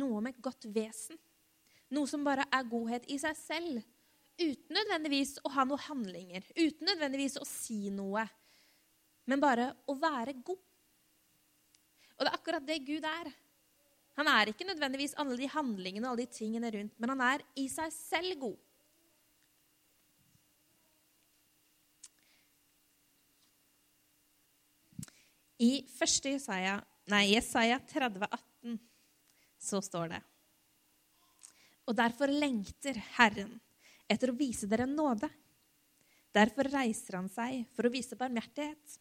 noe 0.00 0.20
med 0.24 0.40
godt 0.40 0.64
vesen. 0.72 1.18
Noe 1.92 2.08
som 2.08 2.24
bare 2.24 2.46
er 2.48 2.64
godhet 2.64 3.04
i 3.12 3.18
seg 3.20 3.36
selv. 3.36 3.82
Uten 4.40 4.72
nødvendigvis 4.72 5.36
å 5.44 5.52
ha 5.52 5.64
noen 5.68 5.84
handlinger, 5.84 6.42
uten 6.56 6.88
nødvendigvis 6.88 7.36
å 7.36 7.44
si 7.44 7.90
noe. 7.92 8.24
Men 9.26 9.40
bare 9.40 9.74
å 9.86 9.94
være 9.94 10.32
god. 10.40 10.62
Og 12.16 12.24
det 12.24 12.30
er 12.30 12.38
akkurat 12.38 12.66
det 12.66 12.78
Gud 12.86 13.04
er. 13.04 13.30
Han 14.16 14.30
er 14.30 14.48
ikke 14.48 14.66
nødvendigvis 14.66 15.14
alle 15.18 15.36
de 15.36 15.50
handlingene 15.50 16.06
og 16.06 16.14
alle 16.14 16.24
de 16.24 16.32
tingene 16.32 16.70
rundt, 16.70 16.96
men 16.98 17.12
han 17.12 17.22
er 17.28 17.44
i 17.60 17.68
seg 17.68 17.92
selv 17.92 18.40
god. 18.40 18.58
I 25.58 25.84
1. 25.86 26.30
Jesaja, 26.34 26.78
nei, 27.10 27.24
Jesaja 27.34 27.78
30, 27.78 28.26
18 28.30 28.78
så 29.64 29.80
står 29.82 30.08
det 30.14 30.20
Og 31.86 31.96
derfor 31.96 32.32
lengter 32.32 32.98
Herren 33.18 33.54
etter 34.10 34.32
å 34.32 34.36
vise 34.36 34.66
dere 34.68 34.86
nåde. 34.88 35.28
Derfor 36.34 36.68
reiser 36.72 37.20
han 37.20 37.30
seg 37.32 37.62
for 37.76 37.86
å 37.86 37.92
vise 37.92 38.18
barmhjertighet. 38.18 38.98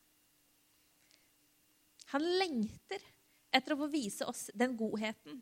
Han 2.13 2.27
lengter 2.39 3.01
etter 3.53 3.73
å 3.73 3.79
få 3.81 3.87
vise 3.91 4.27
oss 4.29 4.45
den 4.53 4.77
godheten. 4.77 5.41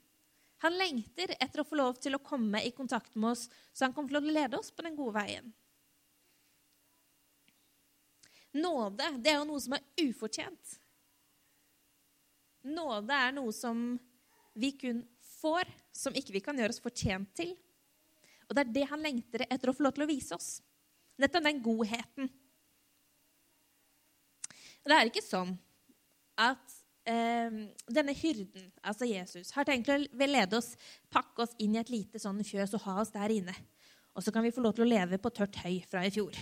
Han 0.61 0.77
lengter 0.77 1.33
etter 1.39 1.61
å 1.61 1.67
få 1.67 1.77
lov 1.79 1.97
til 2.01 2.15
å 2.15 2.23
komme 2.23 2.61
i 2.63 2.71
kontakt 2.75 3.15
med 3.17 3.33
oss, 3.33 3.47
så 3.73 3.85
han 3.87 3.93
kommer 3.95 4.13
til 4.13 4.21
å 4.21 4.33
lede 4.37 4.59
oss 4.59 4.71
på 4.71 4.85
den 4.85 4.95
gode 4.95 5.17
veien. 5.17 5.49
Nåde 8.53 9.09
det 9.23 9.31
er 9.33 9.39
jo 9.39 9.47
noe 9.49 9.63
som 9.63 9.75
er 9.77 10.07
ufortjent. 10.07 10.77
Nåde 12.67 13.15
er 13.15 13.33
noe 13.33 13.53
som 13.55 13.95
vi 14.53 14.71
kun 14.77 15.01
får, 15.39 15.69
som 15.95 16.15
ikke 16.17 16.35
vi 16.35 16.43
kan 16.43 16.57
gjøre 16.59 16.75
oss 16.75 16.83
fortjent 16.83 17.31
til. 17.37 17.55
Og 18.49 18.55
det 18.57 18.65
er 18.65 18.75
det 18.75 18.89
han 18.91 19.01
lengter 19.01 19.45
etter 19.47 19.71
å 19.71 19.75
få 19.75 19.85
lov 19.85 19.95
til 19.95 20.05
å 20.05 20.11
vise 20.11 20.35
oss. 20.35 20.51
Nettopp 21.21 21.47
den 21.47 21.63
godheten. 21.63 22.29
Det 24.81 24.97
er 24.97 25.09
ikke 25.09 25.23
sånn 25.23 25.53
at 26.41 26.77
eh, 27.05 27.59
denne 27.85 28.15
hyrden, 28.17 28.71
altså 28.81 29.07
Jesus, 29.09 29.53
har 29.55 29.67
tenkt 29.67 29.91
å 29.93 29.99
lede 30.01 30.57
oss, 30.57 30.73
pakke 31.13 31.45
oss 31.45 31.53
inn 31.61 31.77
i 31.77 31.81
et 31.81 31.91
lite 31.93 32.21
sånn 32.21 32.41
fjøs 32.45 32.73
og 32.77 32.85
ha 32.87 32.97
oss 33.03 33.13
der 33.13 33.33
inne. 33.33 33.55
Og 34.17 34.25
så 34.25 34.33
kan 34.33 34.43
vi 34.43 34.53
få 34.53 34.63
lov 34.65 34.75
til 34.75 34.85
å 34.85 34.91
leve 34.91 35.21
på 35.21 35.31
tørt 35.33 35.61
høy 35.63 35.79
fra 35.87 36.03
i 36.03 36.11
fjor. 36.13 36.35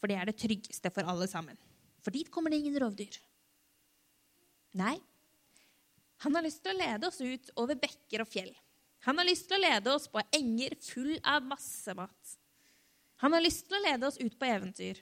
For 0.00 0.10
det 0.10 0.16
er 0.16 0.30
det 0.30 0.38
tryggeste 0.40 0.90
for 0.94 1.06
alle 1.06 1.28
sammen. 1.30 1.58
For 2.00 2.14
dit 2.14 2.30
kommer 2.32 2.50
det 2.50 2.62
ingen 2.62 2.80
rovdyr. 2.80 3.20
Nei, 4.80 4.96
han 6.22 6.36
har 6.36 6.44
lyst 6.44 6.60
til 6.64 6.74
å 6.74 6.78
lede 6.78 7.08
oss 7.08 7.20
ut 7.20 7.50
over 7.60 7.78
bekker 7.80 8.24
og 8.24 8.28
fjell. 8.28 8.50
Han 9.08 9.16
har 9.16 9.24
lyst 9.24 9.46
til 9.48 9.56
å 9.56 9.62
lede 9.62 9.92
oss 9.94 10.08
på 10.12 10.20
enger 10.36 10.76
full 10.84 11.14
av 11.24 11.46
masse 11.48 11.94
mat. 11.96 12.34
Han 13.24 13.32
har 13.32 13.44
lyst 13.44 13.66
til 13.68 13.78
å 13.78 13.84
lede 13.86 14.08
oss 14.08 14.20
ut 14.20 14.36
på 14.36 14.48
eventyr, 14.48 15.00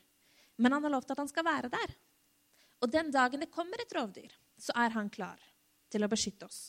men 0.63 0.75
han 0.75 0.87
har 0.87 0.95
lovt 0.95 1.11
at 1.15 1.19
han 1.19 1.31
skal 1.31 1.47
være 1.47 1.71
der. 1.73 1.95
Og 2.79 2.91
den 2.95 3.11
dagen 3.15 3.43
det 3.43 3.51
kommer 3.51 3.83
et 3.83 3.95
rovdyr, 3.95 4.31
så 4.59 4.75
er 4.79 4.95
han 4.95 5.11
klar 5.11 5.43
til 5.91 6.07
å 6.07 6.11
beskytte 6.11 6.47
oss. 6.47 6.69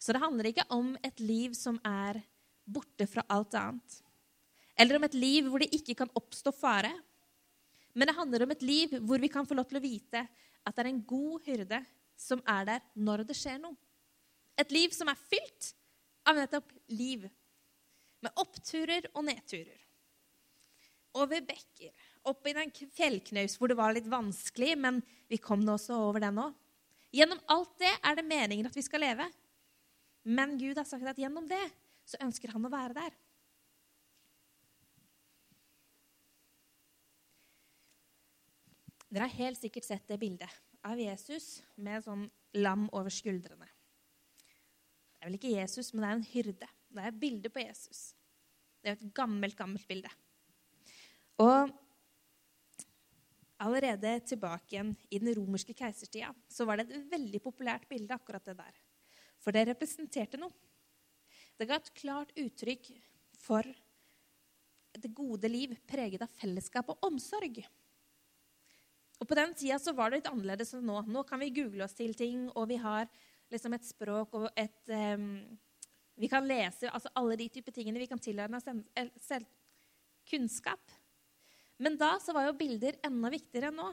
Så 0.00 0.16
det 0.16 0.22
handler 0.22 0.48
ikke 0.48 0.68
om 0.72 0.94
et 1.04 1.20
liv 1.20 1.52
som 1.56 1.76
er 1.84 2.22
borte 2.64 3.04
fra 3.10 3.26
alt 3.28 3.56
annet. 3.60 4.00
Eller 4.80 4.96
om 4.96 5.04
et 5.04 5.16
liv 5.16 5.48
hvor 5.52 5.60
det 5.60 5.72
ikke 5.76 5.98
kan 5.98 6.12
oppstå 6.16 6.54
fare. 6.56 6.94
Men 7.92 8.08
det 8.08 8.16
handler 8.16 8.46
om 8.46 8.54
et 8.54 8.64
liv 8.64 8.96
hvor 9.04 9.20
vi 9.20 9.28
kan 9.32 9.44
få 9.44 9.58
lov 9.58 9.68
til 9.68 9.80
å 9.80 9.84
vite 9.84 10.24
at 10.24 10.72
det 10.72 10.84
er 10.86 10.92
en 10.94 11.04
god 11.04 11.44
hyrde 11.44 11.80
som 12.20 12.42
er 12.48 12.66
der 12.68 12.86
når 12.94 13.24
det 13.28 13.36
skjer 13.38 13.60
noe. 13.62 13.76
Et 14.60 14.72
liv 14.74 14.92
som 14.92 15.08
er 15.08 15.20
fylt 15.30 15.72
av 16.28 16.36
nettopp 16.36 16.72
liv. 16.92 17.24
Med 18.20 18.42
oppturer 18.42 19.08
og 19.14 19.24
nedturer. 19.24 19.78
Over 21.16 21.40
bekker, 21.42 21.90
opp 22.28 22.46
i 22.46 22.54
den 22.54 22.70
fjellknaus 22.94 23.56
hvor 23.58 23.72
det 23.72 23.78
var 23.78 23.94
litt 23.96 24.06
vanskelig, 24.10 24.76
men 24.78 25.00
vi 25.32 25.40
kom 25.42 25.64
nå 25.64 25.74
også 25.74 25.96
over 26.04 26.22
den 26.22 26.38
òg. 26.38 26.52
Gjennom 27.10 27.40
alt 27.50 27.72
det 27.82 27.90
er 27.90 28.18
det 28.18 28.26
meningen 28.28 28.68
at 28.68 28.76
vi 28.76 28.84
skal 28.86 29.02
leve. 29.02 29.26
Men 30.28 30.54
Gud 30.60 30.78
har 30.78 30.86
sagt 30.86 31.08
at 31.08 31.18
gjennom 31.18 31.48
det 31.50 31.64
så 32.06 32.20
ønsker 32.22 32.52
han 32.52 32.68
å 32.68 32.70
være 32.70 32.94
der. 33.00 33.16
Dere 39.10 39.26
har 39.26 39.40
helt 39.40 39.58
sikkert 39.58 39.88
sett 39.88 40.06
det 40.06 40.20
bildet 40.22 40.60
av 40.86 41.00
Jesus 41.00 41.60
med 41.76 42.04
sånn 42.04 42.24
lam 42.60 42.88
over 42.96 43.12
skuldrene. 43.12 43.68
Det 43.68 45.20
er 45.20 45.28
vel 45.28 45.36
ikke 45.36 45.52
Jesus, 45.52 45.92
men 45.92 46.02
det 46.02 46.08
er 46.08 46.16
en 46.16 46.30
hyrde. 46.30 46.68
Det 46.90 47.02
er 47.02 47.12
et 47.12 47.20
bilde 47.20 47.52
på 47.52 47.62
Jesus. 47.62 48.00
Det 48.80 48.88
er 48.88 48.96
et 48.96 49.12
gammelt, 49.14 49.56
gammelt 49.58 49.84
bilde. 49.88 50.10
Og 51.40 51.68
allerede 53.60 54.14
tilbake 54.24 54.74
igjen 54.74 54.94
i 55.12 55.20
den 55.20 55.34
romerske 55.36 55.76
keisertida 55.76 56.32
så 56.48 56.64
var 56.68 56.80
det 56.80 56.88
et 56.88 57.12
veldig 57.12 57.42
populært 57.44 57.84
bilde, 57.90 58.16
akkurat 58.16 58.44
det 58.48 58.56
der. 58.56 58.80
For 59.40 59.52
det 59.56 59.66
representerte 59.68 60.40
noe. 60.40 60.52
Det 61.60 61.68
ga 61.68 61.76
et 61.76 61.92
klart 61.96 62.32
uttrykk 62.40 62.88
for 63.36 63.66
det 64.96 65.12
gode 65.14 65.48
liv 65.48 65.76
preget 65.88 66.24
av 66.24 66.32
fellesskap 66.40 66.88
og 66.92 67.04
omsorg. 67.10 67.60
Og 69.20 69.28
På 69.28 69.36
den 69.36 69.52
tida 69.54 69.78
var 69.92 70.10
det 70.10 70.20
litt 70.20 70.30
annerledes 70.30 70.72
enn 70.74 70.86
nå. 70.88 71.02
Nå 71.06 71.24
kan 71.28 71.40
vi 71.42 71.52
google 71.52 71.84
oss 71.84 71.96
til 71.96 72.14
ting, 72.16 72.48
og 72.56 72.70
vi 72.70 72.78
har 72.80 73.08
liksom 73.52 73.74
et 73.76 73.84
språk 73.84 74.36
og 74.38 74.46
et 74.56 74.94
um, 75.14 75.42
Vi 76.20 76.28
kan 76.28 76.44
lese 76.44 76.90
altså 76.90 77.12
alle 77.16 77.36
de 77.36 77.48
typer 77.48 77.72
tingene. 77.72 78.00
Vi 78.00 78.08
kan 78.08 78.20
tilegne 78.20 78.58
oss 78.58 78.68
kunnskap. 80.30 80.92
Men 81.80 81.96
da 81.96 82.18
så 82.20 82.34
var 82.36 82.46
jo 82.46 82.58
bilder 82.58 82.98
enda 83.06 83.30
viktigere 83.32 83.70
enn 83.70 83.78
nå. 83.80 83.88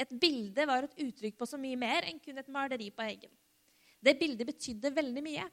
Et 0.00 0.12
bilde 0.20 0.64
var 0.66 0.86
et 0.86 1.02
uttrykk 1.04 1.36
på 1.38 1.46
så 1.46 1.60
mye 1.60 1.76
mer 1.78 2.08
enn 2.08 2.20
kun 2.24 2.40
et 2.40 2.48
maleri 2.48 2.88
på 2.90 3.04
eggen. 3.04 3.32
Det 4.02 4.16
bildet 4.18 4.48
betydde 4.48 4.94
veldig 4.96 5.22
mye. 5.22 5.44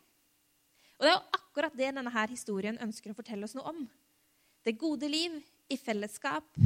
Og 0.98 1.06
det 1.06 1.12
er 1.12 1.18
jo 1.18 1.38
akkurat 1.38 1.76
det 1.78 1.92
denne 1.92 2.14
her 2.16 2.32
historien 2.32 2.80
ønsker 2.82 3.12
å 3.12 3.18
fortelle 3.18 3.46
oss 3.46 3.56
noe 3.56 3.72
om. 3.72 3.84
Det 4.66 4.80
gode 4.80 5.08
liv 5.12 5.36
i 5.70 5.78
fellesskap 5.78 6.58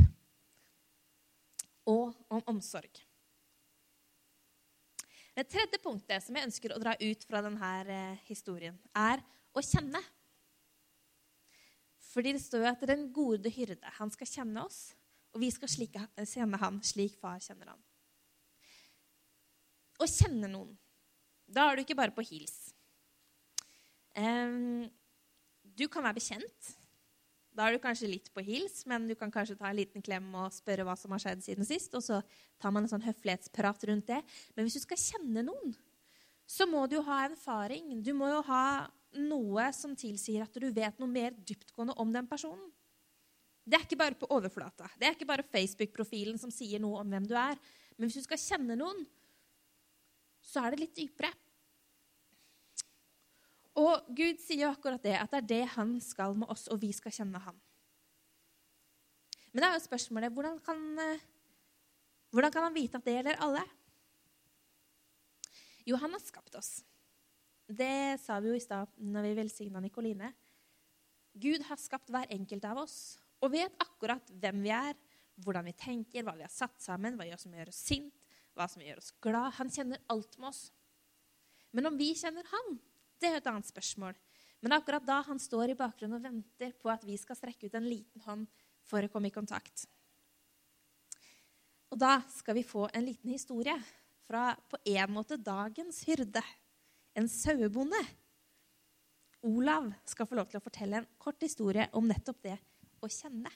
og 1.89 2.13
om 2.31 2.43
omsorg. 2.53 3.01
Det 5.33 5.47
tredje 5.49 5.79
punktet 5.81 6.21
som 6.21 6.35
jeg 6.37 6.45
ønsker 6.45 6.75
å 6.75 6.81
dra 6.81 6.93
ut 6.99 7.23
fra 7.25 7.41
denne 7.41 7.69
eh, 7.89 8.19
historien, 8.27 8.75
er 8.93 9.23
å 9.53 9.63
kjenne. 9.65 10.01
Fordi 12.13 12.35
det 12.35 12.43
står 12.43 12.61
jo 12.61 12.69
at 12.69 12.85
den 12.85 13.07
gode 13.13 13.49
hyrde, 13.49 13.95
han 13.97 14.13
skal 14.13 14.29
kjenne 14.29 14.65
oss, 14.67 14.91
og 15.33 15.41
vi 15.41 15.49
skal 15.49 15.71
slike, 15.71 16.05
kjenne 16.29 16.59
han 16.61 16.77
slik 16.85 17.17
far 17.17 17.41
kjenner 17.41 17.73
han. 17.73 17.81
Å 19.97 20.09
kjenne 20.09 20.51
noen, 20.51 20.75
da 21.49 21.65
er 21.69 21.77
du 21.77 21.83
ikke 21.83 21.97
bare 21.97 22.13
på 22.13 22.25
hils. 22.29 22.69
Um, 24.13 24.85
du 25.63 25.87
kan 25.89 26.05
være 26.05 26.19
bekjent. 26.19 26.73
Da 27.53 27.67
er 27.67 27.75
du 27.75 27.83
kanskje 27.83 28.09
litt 28.09 28.31
på 28.33 28.41
hils, 28.41 28.81
men 28.89 29.05
du 29.05 29.13
kan 29.17 29.31
kanskje 29.31 29.55
ta 29.59 29.69
en 29.69 29.77
liten 29.77 30.01
klem 30.01 30.25
og 30.33 30.53
spørre 30.55 30.85
hva 30.87 30.95
som 30.97 31.13
har 31.13 31.21
skjedd 31.21 31.43
siden 31.45 31.67
sist. 31.67 31.93
Og 31.93 32.01
så 32.01 32.19
tar 32.61 32.73
man 32.73 32.85
en 32.85 32.91
sånn 32.91 33.05
høflighetsprat 33.05 33.85
rundt 33.89 34.09
det. 34.09 34.21
Men 34.55 34.65
hvis 34.65 34.79
du 34.79 34.83
skal 34.83 35.01
kjenne 35.01 35.45
noen, 35.45 35.75
så 36.49 36.65
må 36.69 36.85
du 36.89 36.97
jo 36.97 37.05
ha 37.05 37.23
erfaring. 37.27 37.99
Du 38.03 38.11
må 38.17 38.31
jo 38.31 38.41
ha 38.49 38.89
noe 39.21 39.67
som 39.77 39.93
tilsier 39.97 40.45
at 40.45 40.57
du 40.57 40.65
vet 40.73 40.97
noe 40.97 41.09
mer 41.09 41.35
dyptgående 41.37 41.95
om 42.01 42.13
den 42.13 42.29
personen. 42.29 42.71
Det 43.63 43.77
er 43.77 43.85
ikke 43.85 44.01
bare 44.01 44.17
på 44.19 44.27
overflata. 44.33 44.89
Det 44.99 45.07
er 45.07 45.15
ikke 45.15 45.29
bare 45.29 45.45
Facebook-profilen 45.47 46.39
som 46.41 46.51
sier 46.51 46.81
noe 46.83 46.99
om 46.99 47.13
hvem 47.13 47.29
du 47.29 47.35
er. 47.37 47.59
Men 47.95 48.09
hvis 48.09 48.17
du 48.19 48.25
skal 48.25 48.41
kjenne 48.41 48.75
noen, 48.79 49.05
så 50.43 50.65
er 50.65 50.73
det 50.73 50.81
litt 50.83 50.97
dypere. 50.97 51.29
Og 53.79 54.09
Gud 54.13 54.41
sier 54.43 54.69
akkurat 54.69 55.01
det, 55.01 55.15
at 55.17 55.31
det 55.33 55.39
er 55.39 55.49
det 55.49 55.63
han 55.75 55.95
skal 56.03 56.35
med 56.37 56.51
oss, 56.53 56.67
og 56.69 56.81
vi 56.81 56.91
skal 56.93 57.13
kjenne 57.15 57.41
ham. 57.41 57.57
Men 59.53 59.61
det 59.61 59.69
er 59.69 59.77
jo 59.77 59.85
spørsmålet 59.85 60.33
hvordan 60.33 60.59
kan, 60.65 60.81
eh, 61.01 61.23
hvordan 62.33 62.53
kan 62.53 62.67
han 62.67 62.75
vite 62.75 62.97
at 62.97 63.05
det 63.05 63.17
gjelder 63.17 63.41
alle? 63.41 63.63
Jo, 65.85 65.97
han 66.01 66.13
har 66.13 66.21
skapt 66.23 66.55
oss. 66.55 66.81
Det 67.67 68.19
sa 68.21 68.39
vi 68.39 68.51
jo 68.51 68.57
i 68.57 68.63
stad 68.63 68.89
når 68.97 69.27
vi 69.27 69.35
velsigna 69.41 69.81
Nikoline. 69.81 70.33
Gud 71.33 71.65
har 71.65 71.81
skapt 71.81 72.11
hver 72.13 72.29
enkelt 72.33 72.65
av 72.69 72.83
oss 72.83 73.17
og 73.43 73.51
vet 73.55 73.73
akkurat 73.81 74.29
hvem 74.39 74.61
vi 74.63 74.71
er, 74.73 74.95
hvordan 75.43 75.65
vi 75.65 75.73
tenker, 75.73 76.23
hva 76.23 76.35
vi 76.37 76.45
har 76.45 76.53
satt 76.53 76.77
sammen, 76.81 77.17
hva 77.17 77.37
som 77.41 77.53
gjør 77.53 77.71
oss 77.73 77.81
sint, 77.89 78.13
hva 78.53 78.67
som 78.69 78.83
gjør 78.85 79.01
oss 79.01 79.11
glad. 79.23 79.55
Han 79.57 79.71
kjenner 79.73 80.01
alt 80.13 80.37
med 80.37 80.51
oss. 80.51 80.67
Men 81.73 81.89
om 81.89 81.97
vi 81.97 82.11
kjenner 82.15 82.45
han, 82.51 82.77
det 83.23 83.31
er 83.31 83.39
et 83.39 83.49
annet 83.49 83.67
spørsmål. 83.69 84.15
Men 84.63 84.75
akkurat 84.77 85.03
da 85.07 85.21
han 85.27 85.39
står 85.41 85.73
i 85.73 85.79
bakgrunnen 85.79 86.19
og 86.19 86.23
venter 86.23 86.71
på 86.79 86.91
at 86.91 87.03
vi 87.07 87.17
skal 87.19 87.39
strekke 87.39 87.67
ut 87.67 87.75
en 87.79 87.87
liten 87.87 88.23
hånd 88.27 88.45
for 88.87 89.03
å 89.03 89.11
komme 89.11 89.31
i 89.31 89.35
kontakt. 89.35 89.85
Og 91.91 91.99
da 91.99 92.17
skal 92.31 92.57
vi 92.57 92.65
få 92.65 92.87
en 92.91 93.05
liten 93.05 93.31
historie 93.31 93.75
fra 94.25 94.53
på 94.69 94.79
en 94.95 95.11
måte 95.13 95.37
dagens 95.37 96.01
hyrde. 96.07 96.41
En 97.13 97.27
sauebonde. 97.29 97.99
Olav 99.45 99.91
skal 100.07 100.25
få 100.25 100.39
lov 100.39 100.47
til 100.49 100.57
å 100.57 100.63
fortelle 100.63 101.01
en 101.01 101.09
kort 101.21 101.43
historie 101.43 101.85
om 101.93 102.07
nettopp 102.07 102.39
det 102.47 102.55
å 103.03 103.09
kjenne. 103.11 103.51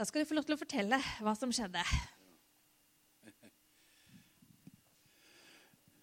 Da 0.00 0.06
skal 0.08 0.24
du 0.24 0.30
få 0.30 0.38
lov 0.38 0.48
til 0.48 0.56
å 0.56 0.62
fortelle 0.64 0.96
hva 1.20 1.36
som 1.36 1.52
skjedde. 1.52 1.84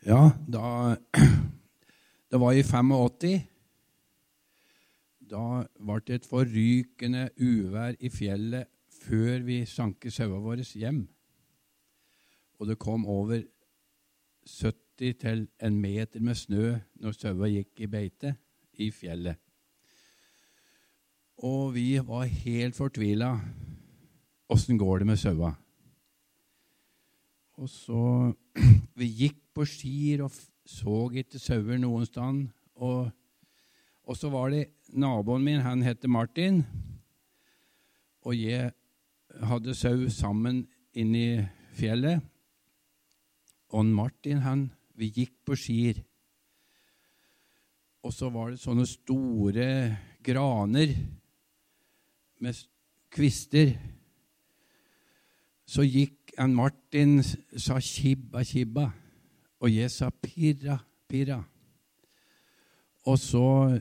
Ja, 0.08 0.32
da 0.48 0.96
Det 2.32 2.40
var 2.40 2.52
i 2.56 2.64
85. 2.64 3.42
Da 5.20 5.42
ble 5.84 5.98
det 6.08 6.16
et 6.16 6.28
forrykende 6.28 7.26
uvær 7.44 7.98
i 8.00 8.12
fjellet 8.12 8.70
før 9.02 9.44
vi 9.44 9.58
sanket 9.68 10.16
sauene 10.16 10.40
våre 10.46 10.64
hjem. 10.64 11.02
Og 12.60 12.72
det 12.72 12.80
kom 12.80 13.04
over 13.04 13.44
70 14.48 15.20
til 15.20 15.46
en 15.60 15.82
meter 15.84 16.24
med 16.24 16.40
snø 16.40 16.78
når 17.04 17.20
sauene 17.20 17.52
gikk 17.58 17.84
i 17.84 17.92
beite 17.92 18.36
i 18.80 18.92
fjellet. 18.96 19.36
Og 21.44 21.74
vi 21.76 21.90
var 22.00 22.32
helt 22.32 22.80
fortvila. 22.80 23.36
Åssen 24.56 24.80
går 24.80 25.04
det 25.04 25.12
med 25.12 25.20
sauene? 25.20 25.67
Og 27.58 27.70
så 27.70 28.34
Vi 29.00 29.08
gikk 29.24 29.40
på 29.54 29.66
skier 29.66 30.24
og 30.26 30.34
så 30.68 30.98
ikke 31.16 31.40
sauer 31.42 31.80
noen 31.82 32.06
sted. 32.06 32.44
Og, 32.76 33.10
og, 34.04 34.18
så 34.18 34.30
var 34.34 34.52
det 34.54 34.68
naboen 34.94 35.46
min, 35.46 35.64
han 35.66 35.82
heter 35.86 36.12
Martin, 36.12 36.62
og 38.22 38.36
jeg 38.36 38.74
hadde 39.48 39.76
sau 39.78 40.10
sammen 40.12 40.66
inne 40.98 41.22
i 41.22 41.46
fjellet. 41.78 42.22
Og 43.74 43.86
Martin, 43.86 44.44
han 44.46 44.70
Vi 44.98 45.12
gikk 45.14 45.36
på 45.46 45.54
skier. 45.54 46.00
Og 48.02 48.14
så 48.14 48.32
var 48.34 48.50
det 48.50 48.62
sånne 48.62 48.86
store 48.90 49.68
graner 50.26 50.96
med 52.42 52.62
kvister. 53.14 53.76
Så 55.70 55.86
gikk 55.86 56.27
en 56.38 56.54
Martin 56.56 57.24
sa 57.24 57.80
'kibba, 57.80 58.44
kibba', 58.44 58.92
og 59.60 59.70
jeg 59.72 59.92
sa 59.92 60.10
'pirra, 60.10 60.78
pirra'. 61.10 61.44
Og 63.06 63.20
så 63.20 63.80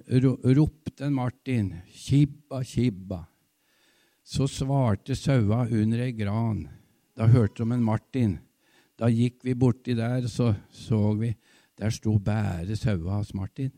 ropte 0.56 1.04
en 1.04 1.14
Martin 1.14 1.74
'kibba, 1.86 2.62
kibba'. 2.62 3.24
Så 4.24 4.46
svarte 4.46 5.14
saua 5.14 5.68
under 5.70 6.02
ei 6.02 6.12
gran. 6.12 6.68
Da 7.16 7.26
hørte 7.26 7.64
de 7.64 7.74
en 7.74 7.84
Martin. 7.84 8.38
Da 8.98 9.06
gikk 9.06 9.44
vi 9.44 9.54
borti 9.54 9.94
der, 9.94 10.26
så 10.26 10.54
så 10.70 11.14
vi 11.14 11.34
Der 11.78 11.90
sto 11.90 12.18
bare 12.18 12.76
saua 12.76 13.18
hos 13.18 13.34
Martin. 13.34 13.70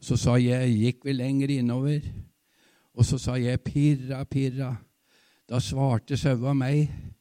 Så 0.00 0.16
sa 0.16 0.34
jeg, 0.36 0.74
gikk 0.74 1.04
vi 1.04 1.12
lenger 1.12 1.50
innover, 1.50 2.00
og 2.94 3.04
så 3.04 3.18
sa 3.18 3.34
jeg 3.38 3.60
'pirra, 3.60 4.24
pirra'. 4.24 4.76
Da 5.48 5.60
svarte 5.60 6.16
saua 6.16 6.52
meg. 6.52 7.13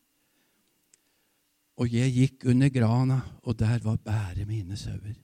Og 1.81 1.89
jeg 1.89 2.13
gikk 2.13 2.45
under 2.51 2.69
grana, 2.69 3.19
og 3.43 3.57
der 3.59 3.79
var 3.81 3.97
bare 3.97 4.45
mine 4.45 4.77
sauer. 4.77 5.15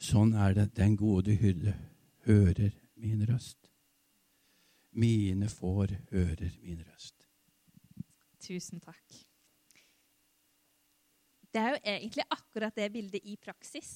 Sånn 0.00 0.32
er 0.36 0.56
det 0.56 0.70
den 0.76 0.96
gode 0.96 1.36
hyrde 1.40 1.74
hører 2.24 2.72
min 3.00 3.24
røst. 3.28 3.68
Mine 4.94 5.48
får 5.50 5.94
hører 6.12 6.56
min 6.62 6.80
røst. 6.86 7.28
Tusen 8.44 8.80
takk. 8.80 9.20
Det 11.54 11.62
er 11.62 11.70
jo 11.70 11.80
egentlig 11.84 12.26
akkurat 12.34 12.74
det 12.76 12.90
bildet 12.92 13.22
i 13.30 13.36
praksis. 13.38 13.92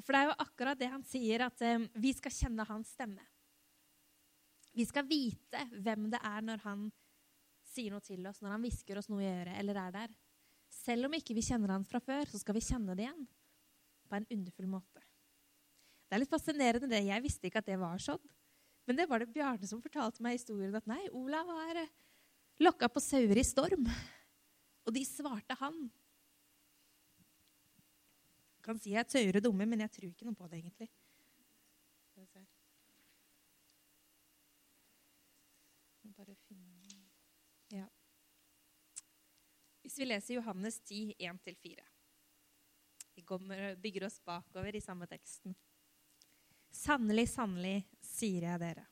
For 0.00 0.14
det 0.14 0.20
er 0.20 0.30
jo 0.30 0.38
akkurat 0.44 0.78
det 0.78 0.88
han 0.92 1.02
sier, 1.04 1.44
at 1.48 1.64
um, 1.74 1.88
vi 2.00 2.12
skal 2.16 2.34
kjenne 2.34 2.66
hans 2.68 2.92
stemme. 2.94 3.24
Vi 4.72 4.86
skal 4.86 5.08
vite 5.08 5.64
hvem 5.82 6.06
det 6.12 6.20
er 6.22 6.44
når 6.46 6.62
han 6.64 6.86
sier 7.70 7.94
noe 7.94 8.04
til 8.04 8.24
oss, 8.26 8.40
når 8.42 8.56
han 8.56 8.64
hvisker 8.64 8.98
oss 8.98 9.08
noe 9.10 9.22
i 9.22 9.30
øret 9.30 9.58
eller 9.60 9.78
er 9.84 9.94
der. 9.94 10.16
Selv 10.70 11.08
om 11.08 11.14
ikke 11.16 11.34
vi 11.36 11.44
kjenner 11.44 11.74
han 11.74 11.86
fra 11.86 12.00
før, 12.02 12.26
så 12.30 12.40
skal 12.40 12.56
vi 12.56 12.64
kjenne 12.64 12.96
det 12.98 13.06
igjen 13.06 13.24
på 14.10 14.18
en 14.18 14.26
underfull 14.36 14.68
måte. 14.70 15.02
Det 16.10 16.16
er 16.16 16.22
litt 16.24 16.32
fascinerende 16.32 16.90
det. 16.90 17.04
Jeg 17.06 17.22
visste 17.22 17.46
ikke 17.46 17.62
at 17.62 17.68
det 17.70 17.78
var 17.78 18.00
sånn. 18.02 18.22
Men 18.88 18.98
det 18.98 19.06
var 19.06 19.22
det 19.22 19.30
Bjarne 19.30 19.68
som 19.70 19.82
fortalte 19.82 20.22
meg 20.24 20.40
historien 20.40 20.74
at 20.74 20.88
nei, 20.90 21.04
Olav 21.14 21.46
var 21.46 21.78
eh, 21.78 21.92
lokka 22.58 22.88
på 22.90 23.02
sauer 23.04 23.38
i 23.38 23.46
storm. 23.46 23.86
Og 24.88 24.94
de 24.96 25.04
svarte 25.06 25.54
han. 25.60 25.76
Jeg 28.58 28.64
kan 28.66 28.80
si 28.82 28.96
at 28.98 29.14
er 29.14 29.38
er 29.38 29.44
dumme, 29.44 29.66
men 29.68 29.86
jeg 29.86 29.94
tror 29.94 30.10
ikke 30.10 30.26
noe 30.26 30.38
på 30.38 30.48
det, 30.50 30.58
egentlig. 30.58 30.90
Ja. 37.70 37.86
Hvis 39.90 40.04
vi 40.04 40.06
leser 40.06 40.36
Johannes 40.36 40.76
10, 40.86 41.14
1-4 41.18 41.80
Vi 43.16 43.22
kommer, 43.26 43.74
bygger 43.74 44.04
oss 44.06 44.20
bakover 44.22 44.76
i 44.78 44.80
samme 44.80 45.08
teksten. 45.10 45.50
Sannelig, 46.70 47.24
sannelig, 47.32 47.88
sier 47.98 48.44
jeg 48.46 48.60
dere. 48.62 48.84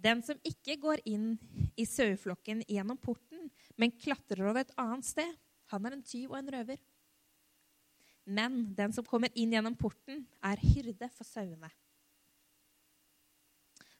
Den 0.00 0.22
som 0.24 0.40
ikke 0.40 0.78
går 0.80 1.02
inn 1.04 1.34
i 1.76 1.84
saueflokken 1.84 2.62
gjennom 2.64 2.96
porten, 2.96 3.50
men 3.76 3.92
klatrer 3.92 4.40
over 4.40 4.62
et 4.62 4.72
annet 4.80 5.04
sted, 5.10 5.34
han 5.68 5.84
er 5.84 5.98
en 5.98 6.04
tyv 6.12 6.30
og 6.30 6.38
en 6.38 6.48
røver. 6.54 6.80
Men 8.24 8.56
den 8.78 8.94
som 8.96 9.04
kommer 9.04 9.28
inn 9.34 9.52
gjennom 9.52 9.76
porten, 9.76 10.22
er 10.40 10.64
hyrde 10.64 11.10
for 11.12 11.28
sauene. 11.28 11.68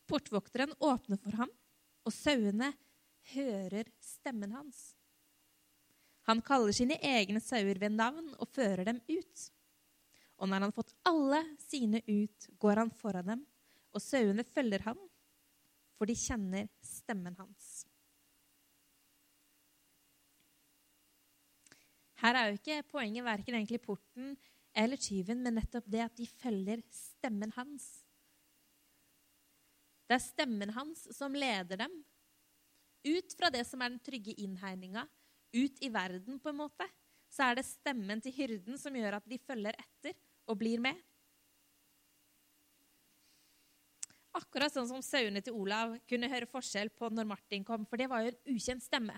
Portvokteren 0.09 0.72
åpner 0.80 1.20
for 1.20 1.42
ham, 1.42 1.52
og 2.09 2.16
sauene 2.16 2.72
hører 3.35 3.92
stemmen 4.00 4.56
hans. 4.56 4.80
Han 6.28 6.42
kaller 6.44 6.74
sine 6.76 6.98
egne 7.02 7.40
sauer 7.42 7.80
ved 7.80 7.94
navn 7.96 8.35
og 8.37 8.48
fører 8.52 8.85
dem 8.87 9.00
ut. 9.09 9.46
Og 10.40 10.48
når 10.48 10.56
han 10.56 10.66
har 10.68 10.76
fått 10.76 10.94
alle 11.09 11.40
sine 11.61 12.00
ut, 12.09 12.50
går 12.61 12.83
han 12.83 12.92
foran 12.96 13.33
dem, 13.35 13.46
og 13.92 14.02
sauene 14.04 14.44
følger 14.46 14.85
ham, 14.87 15.00
for 15.98 16.09
de 16.09 16.16
kjenner 16.16 16.68
stemmen 16.85 17.37
hans. 17.37 17.85
Her 22.20 22.37
er 22.37 22.50
jo 22.50 22.59
ikke 22.59 22.83
poenget 22.88 23.24
verken 23.24 23.56
egentlig 23.56 23.80
porten 23.85 24.35
eller 24.76 25.00
tyven, 25.00 25.40
men 25.44 25.56
nettopp 25.56 25.88
det 25.90 26.04
at 26.04 26.16
de 26.16 26.28
følger 26.40 26.83
stemmen 26.92 27.52
hans. 27.56 27.88
Det 30.09 30.16
er 30.18 30.24
stemmen 30.24 30.72
hans 30.74 31.06
som 31.16 31.37
leder 31.37 31.80
dem 31.85 31.92
ut 33.06 33.37
fra 33.38 33.48
det 33.52 33.62
som 33.68 33.80
er 33.80 33.92
den 33.92 34.02
trygge 34.04 34.35
innhegninga, 34.42 35.06
ut 35.52 35.82
i 35.82 35.90
verden, 35.92 36.38
på 36.40 36.50
en 36.50 36.60
måte. 36.62 36.86
Så 37.30 37.46
er 37.46 37.58
det 37.58 37.68
stemmen 37.68 38.22
til 38.22 38.34
hyrden 38.34 38.78
som 38.78 38.96
gjør 38.96 39.20
at 39.20 39.28
de 39.30 39.38
følger 39.38 39.76
etter 39.78 40.16
og 40.50 40.58
blir 40.58 40.82
med. 40.82 40.98
Akkurat 44.38 44.72
sånn 44.72 44.86
som 44.86 45.02
sauene 45.02 45.42
til 45.42 45.56
Olav 45.58 45.96
kunne 46.10 46.30
høre 46.30 46.46
forskjell 46.50 46.92
på 46.94 47.10
når 47.10 47.26
Martin 47.32 47.66
kom, 47.66 47.86
for 47.86 47.98
det 47.98 48.06
var 48.10 48.22
jo 48.24 48.32
en 48.32 48.54
ukjent 48.54 48.84
stemme. 48.84 49.16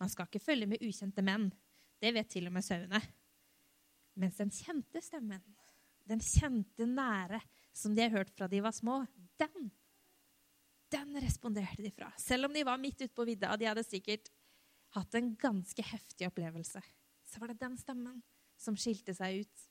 Man 0.00 0.12
skal 0.12 0.28
ikke 0.28 0.42
følge 0.42 0.68
med 0.70 0.84
ukjente 0.84 1.24
menn. 1.24 1.50
Det 1.98 2.12
vet 2.14 2.30
til 2.32 2.48
og 2.48 2.54
med 2.54 2.64
sauene. 2.64 3.00
Mens 4.18 4.38
den 4.40 4.50
kjente 4.54 5.02
stemmen, 5.04 5.42
den 6.08 6.22
kjente 6.24 6.86
nære, 6.88 7.40
som 7.76 7.94
de 7.94 8.02
har 8.06 8.14
hørt 8.16 8.32
fra 8.34 8.48
de 8.50 8.62
var 8.64 8.74
små, 8.74 9.02
den, 9.38 9.68
den 10.90 11.20
responderte 11.22 11.84
de 11.84 11.92
fra. 11.94 12.08
Selv 12.18 12.48
om 12.48 12.54
de 12.54 12.64
var 12.66 12.80
midt 12.80 13.04
ute 13.04 13.14
på 13.14 13.26
vidda, 13.28 13.52
de 13.58 13.68
hadde 13.68 13.84
sikkert 13.86 14.30
hatt 14.96 15.16
en 15.18 15.32
ganske 15.40 15.84
heftig 15.84 16.28
opplevelse, 16.30 16.82
så 17.28 17.40
var 17.40 17.52
det 17.52 17.60
den 17.60 17.76
stemmen 17.80 18.22
som 18.58 18.76
skilte 18.78 19.14
seg 19.14 19.44
ut. 19.44 19.64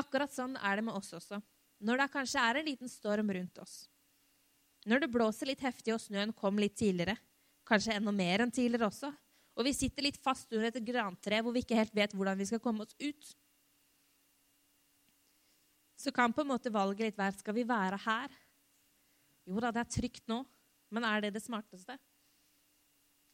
Akkurat 0.00 0.32
sånn 0.32 0.56
er 0.56 0.78
det 0.78 0.86
med 0.86 0.96
oss 0.96 1.12
også 1.16 1.42
når 1.82 1.98
det 1.98 2.12
kanskje 2.12 2.42
er 2.42 2.60
en 2.60 2.68
liten 2.68 2.90
storm 2.90 3.30
rundt 3.34 3.58
oss. 3.58 3.74
Når 4.86 5.02
det 5.02 5.10
blåser 5.14 5.50
litt 5.50 5.62
heftig 5.62 5.94
og 5.94 6.02
snøen 6.02 6.34
kom 6.34 6.58
litt 6.58 6.76
tidligere, 6.78 7.16
kanskje 7.66 7.96
enda 7.98 8.14
mer 8.14 8.44
enn 8.44 8.54
tidligere 8.54 8.88
også, 8.88 9.10
og 9.52 9.66
vi 9.66 9.74
sitter 9.76 10.06
litt 10.06 10.18
fast 10.22 10.50
under 10.54 10.70
et 10.70 10.86
grantre 10.86 11.40
hvor 11.42 11.54
vi 11.54 11.62
ikke 11.64 11.78
helt 11.78 11.94
vet 11.94 12.14
hvordan 12.16 12.38
vi 12.38 12.46
skal 12.48 12.62
komme 12.62 12.86
oss 12.86 12.94
ut, 13.02 13.32
så 16.02 16.10
kan 16.14 16.34
på 16.34 16.42
en 16.42 16.50
måte 16.50 16.72
valget 16.74 17.10
litt 17.10 17.18
være 17.18 17.38
skal 17.38 17.54
vi 17.54 17.66
være 17.66 17.98
her. 18.06 18.32
Jo 19.46 19.60
da, 19.62 19.70
det 19.74 19.84
er 19.84 19.92
trygt 19.92 20.24
nå, 20.30 20.40
men 20.94 21.06
er 21.06 21.22
det 21.22 21.34
det 21.36 21.44
smarteste? 21.44 21.98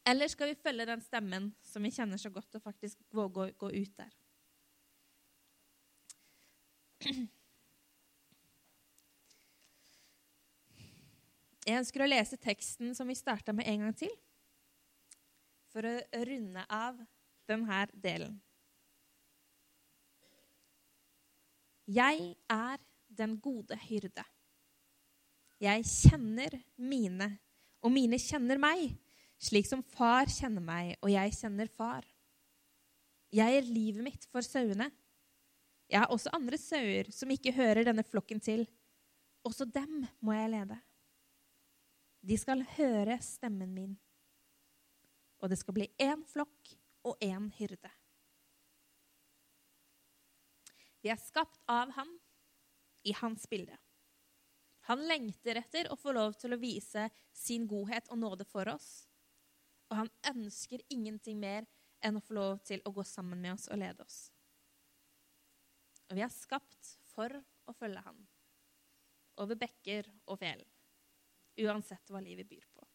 Eller 0.09 0.29
skal 0.33 0.49
vi 0.49 0.55
følge 0.57 0.87
den 0.89 1.03
stemmen 1.05 1.51
som 1.61 1.85
vi 1.85 1.91
kjenner 1.93 2.17
så 2.17 2.31
godt, 2.33 2.55
og 2.57 2.63
faktisk 2.65 3.01
våge 3.13 3.45
å 3.45 3.57
gå 3.61 3.69
ut 3.75 3.99
der? 3.99 4.15
Jeg 11.69 11.83
ønsker 11.83 12.01
å 12.01 12.09
lese 12.09 12.39
teksten 12.41 12.95
som 12.97 13.11
vi 13.11 13.17
starta 13.19 13.53
med 13.53 13.69
en 13.69 13.83
gang 13.85 13.97
til, 14.01 14.13
for 15.69 15.85
å 15.85 16.23
runde 16.25 16.63
av 16.73 16.97
denne 17.51 17.81
delen. 17.93 18.39
Jeg 21.85 22.33
er 22.53 22.81
den 23.21 23.37
gode 23.45 23.77
hyrde. 23.83 24.25
Jeg 25.61 25.85
kjenner 25.89 26.57
mine, 26.81 27.29
og 27.85 27.93
mine 27.93 28.17
kjenner 28.21 28.61
meg, 28.61 28.97
slik 29.39 29.69
som 29.69 29.85
far 29.95 30.31
kjenner 30.33 30.65
meg, 30.65 30.97
og 31.03 31.13
jeg 31.13 31.37
kjenner 31.39 31.71
far. 31.71 32.07
Jeg 33.35 33.55
gir 33.55 33.71
livet 33.71 34.07
mitt 34.07 34.27
for 34.33 34.45
sauene. 34.45 34.89
Jeg 35.89 36.03
har 36.03 36.13
også 36.13 36.33
andre 36.37 36.59
sauer 36.61 37.09
som 37.15 37.31
ikke 37.33 37.55
hører 37.57 37.87
denne 37.89 38.05
flokken 38.05 38.41
til. 38.45 38.67
Også 39.47 39.65
dem 39.69 40.05
må 40.25 40.35
jeg 40.37 40.53
lede. 40.53 40.79
De 42.29 42.37
skal 42.41 42.65
høre 42.77 43.19
stemmen 43.25 43.73
min. 43.73 43.97
Og 45.39 45.53
det 45.53 45.61
skal 45.61 45.77
bli 45.77 45.87
én 46.03 46.25
flokk 46.27 46.75
og 47.07 47.21
én 47.23 47.49
hyrde. 47.57 47.91
Vi 50.99 51.13
er 51.13 51.21
skapt 51.21 51.61
av 51.71 51.93
ham 51.95 52.11
i 53.07 53.15
hans 53.15 53.47
bilde. 53.47 53.77
Han 54.89 55.05
lengter 55.07 55.61
etter 55.61 55.91
å 55.93 55.97
få 56.01 56.13
lov 56.17 56.35
til 56.41 56.57
å 56.57 56.61
vise 56.61 57.07
sin 57.37 57.69
godhet 57.69 58.09
og 58.11 58.19
nåde 58.19 58.49
for 58.49 58.69
oss. 58.73 59.08
Og 59.89 59.97
han 60.03 60.11
ønsker 60.35 60.85
ingenting 60.93 61.39
mer 61.41 61.67
enn 62.05 62.19
å 62.19 62.25
få 62.25 62.37
lov 62.37 62.59
til 62.67 62.83
å 62.85 62.93
gå 62.95 63.05
sammen 63.07 63.41
med 63.41 63.57
oss 63.57 63.69
og 63.73 63.81
lede 63.81 64.05
oss. 64.05 64.19
Og 66.09 66.17
vi 66.17 66.25
er 66.25 66.33
skapt 66.33 66.97
for 67.11 67.33
å 67.69 67.75
følge 67.77 68.03
han, 68.05 68.21
over 69.41 69.59
bekker 69.61 70.09
og 70.27 70.41
fjell 70.41 70.65
uansett 71.59 72.11
hva 72.13 72.21
livet 72.23 72.49
byr 72.49 72.67
på. 72.75 72.87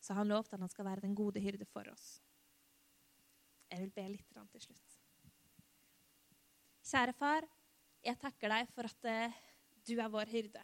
Så 0.00 0.14
han 0.14 0.28
lovte 0.30 0.54
at 0.54 0.62
han 0.62 0.70
skal 0.70 0.86
være 0.86 1.02
den 1.06 1.16
gode 1.18 1.42
hyrde 1.42 1.66
for 1.66 1.88
oss. 1.90 2.20
Jeg 3.66 3.82
vil 3.82 3.94
be 3.96 4.06
litt 4.12 4.36
til 4.52 4.62
slutt. 4.62 4.96
Kjære 6.86 7.16
far, 7.18 7.46
jeg 8.06 8.18
takker 8.22 8.52
deg 8.52 8.68
for 8.70 8.86
at 8.86 9.08
eh, 9.10 9.38
du 9.86 9.96
er 9.98 10.12
vår 10.12 10.30
hyrde. 10.30 10.62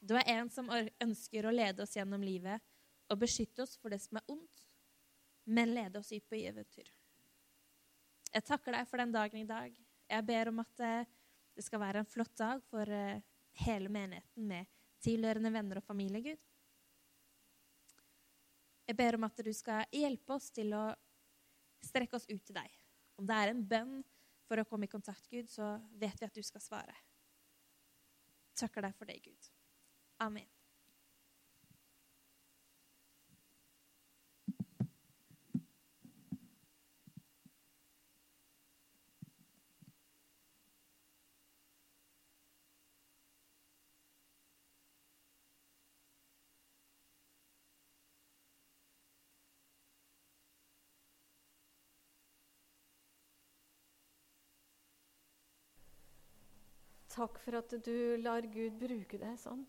Du 0.00 0.14
er 0.16 0.24
en 0.38 0.48
som 0.48 0.70
ønsker 0.72 1.44
å 1.44 1.52
lede 1.52 1.84
oss 1.84 1.92
gjennom 1.98 2.22
livet 2.24 2.64
og 3.10 3.18
beskytte 3.18 3.64
oss 3.64 3.76
for 3.80 3.92
det 3.92 4.00
som 4.02 4.20
er 4.20 4.30
ondt, 4.30 4.64
men 5.50 5.74
lede 5.74 5.98
oss 5.98 6.12
ut 6.12 6.26
på 6.30 6.38
eventyr. 6.38 6.90
Jeg 8.30 8.46
takker 8.46 8.76
deg 8.76 8.86
for 8.86 9.02
den 9.02 9.14
dagen 9.14 9.40
i 9.40 9.48
dag. 9.48 9.74
Jeg 10.10 10.26
ber 10.26 10.50
om 10.52 10.62
at 10.62 10.82
eh, 10.86 11.08
det 11.56 11.64
skal 11.66 11.82
være 11.82 12.02
en 12.02 12.08
flott 12.08 12.36
dag 12.38 12.62
for 12.70 12.86
eh, 12.94 13.22
hele 13.64 13.90
menigheten 13.90 14.46
med 14.46 14.70
tilhørende 15.02 15.52
venner 15.52 15.80
og 15.80 15.86
familie, 15.86 16.22
Gud. 16.22 16.46
Jeg 18.86 18.98
ber 18.98 19.18
om 19.18 19.26
at 19.26 19.42
du 19.46 19.50
skal 19.54 19.86
hjelpe 19.94 20.34
oss 20.34 20.50
til 20.54 20.74
å 20.74 20.84
strekke 21.86 22.18
oss 22.18 22.28
ut 22.30 22.42
til 22.42 22.56
deg. 22.58 22.78
Om 23.18 23.26
det 23.26 23.36
er 23.36 23.52
en 23.52 23.66
bønn 23.66 24.00
for 24.48 24.58
å 24.58 24.66
komme 24.66 24.88
i 24.88 24.92
kontakt, 24.92 25.28
Gud, 25.30 25.50
så 25.50 25.76
vet 25.98 26.18
vi 26.18 26.26
at 26.26 26.38
du 26.38 26.42
skal 26.46 26.64
svare. 26.64 26.96
Takker 28.58 28.86
deg 28.86 28.96
for 28.98 29.10
det, 29.10 29.20
Gud. 29.24 29.52
Amen. 30.26 30.48
Takk 57.10 57.40
for 57.42 57.58
at 57.58 57.74
du 57.84 58.16
lar 58.22 58.46
Gud 58.46 58.78
bruke 58.78 59.18
deg 59.18 59.38
sånn. 59.42 59.64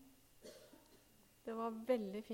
Det 1.42 1.54
var 1.58 1.74
veldig 1.88 2.22
fint. 2.22 2.28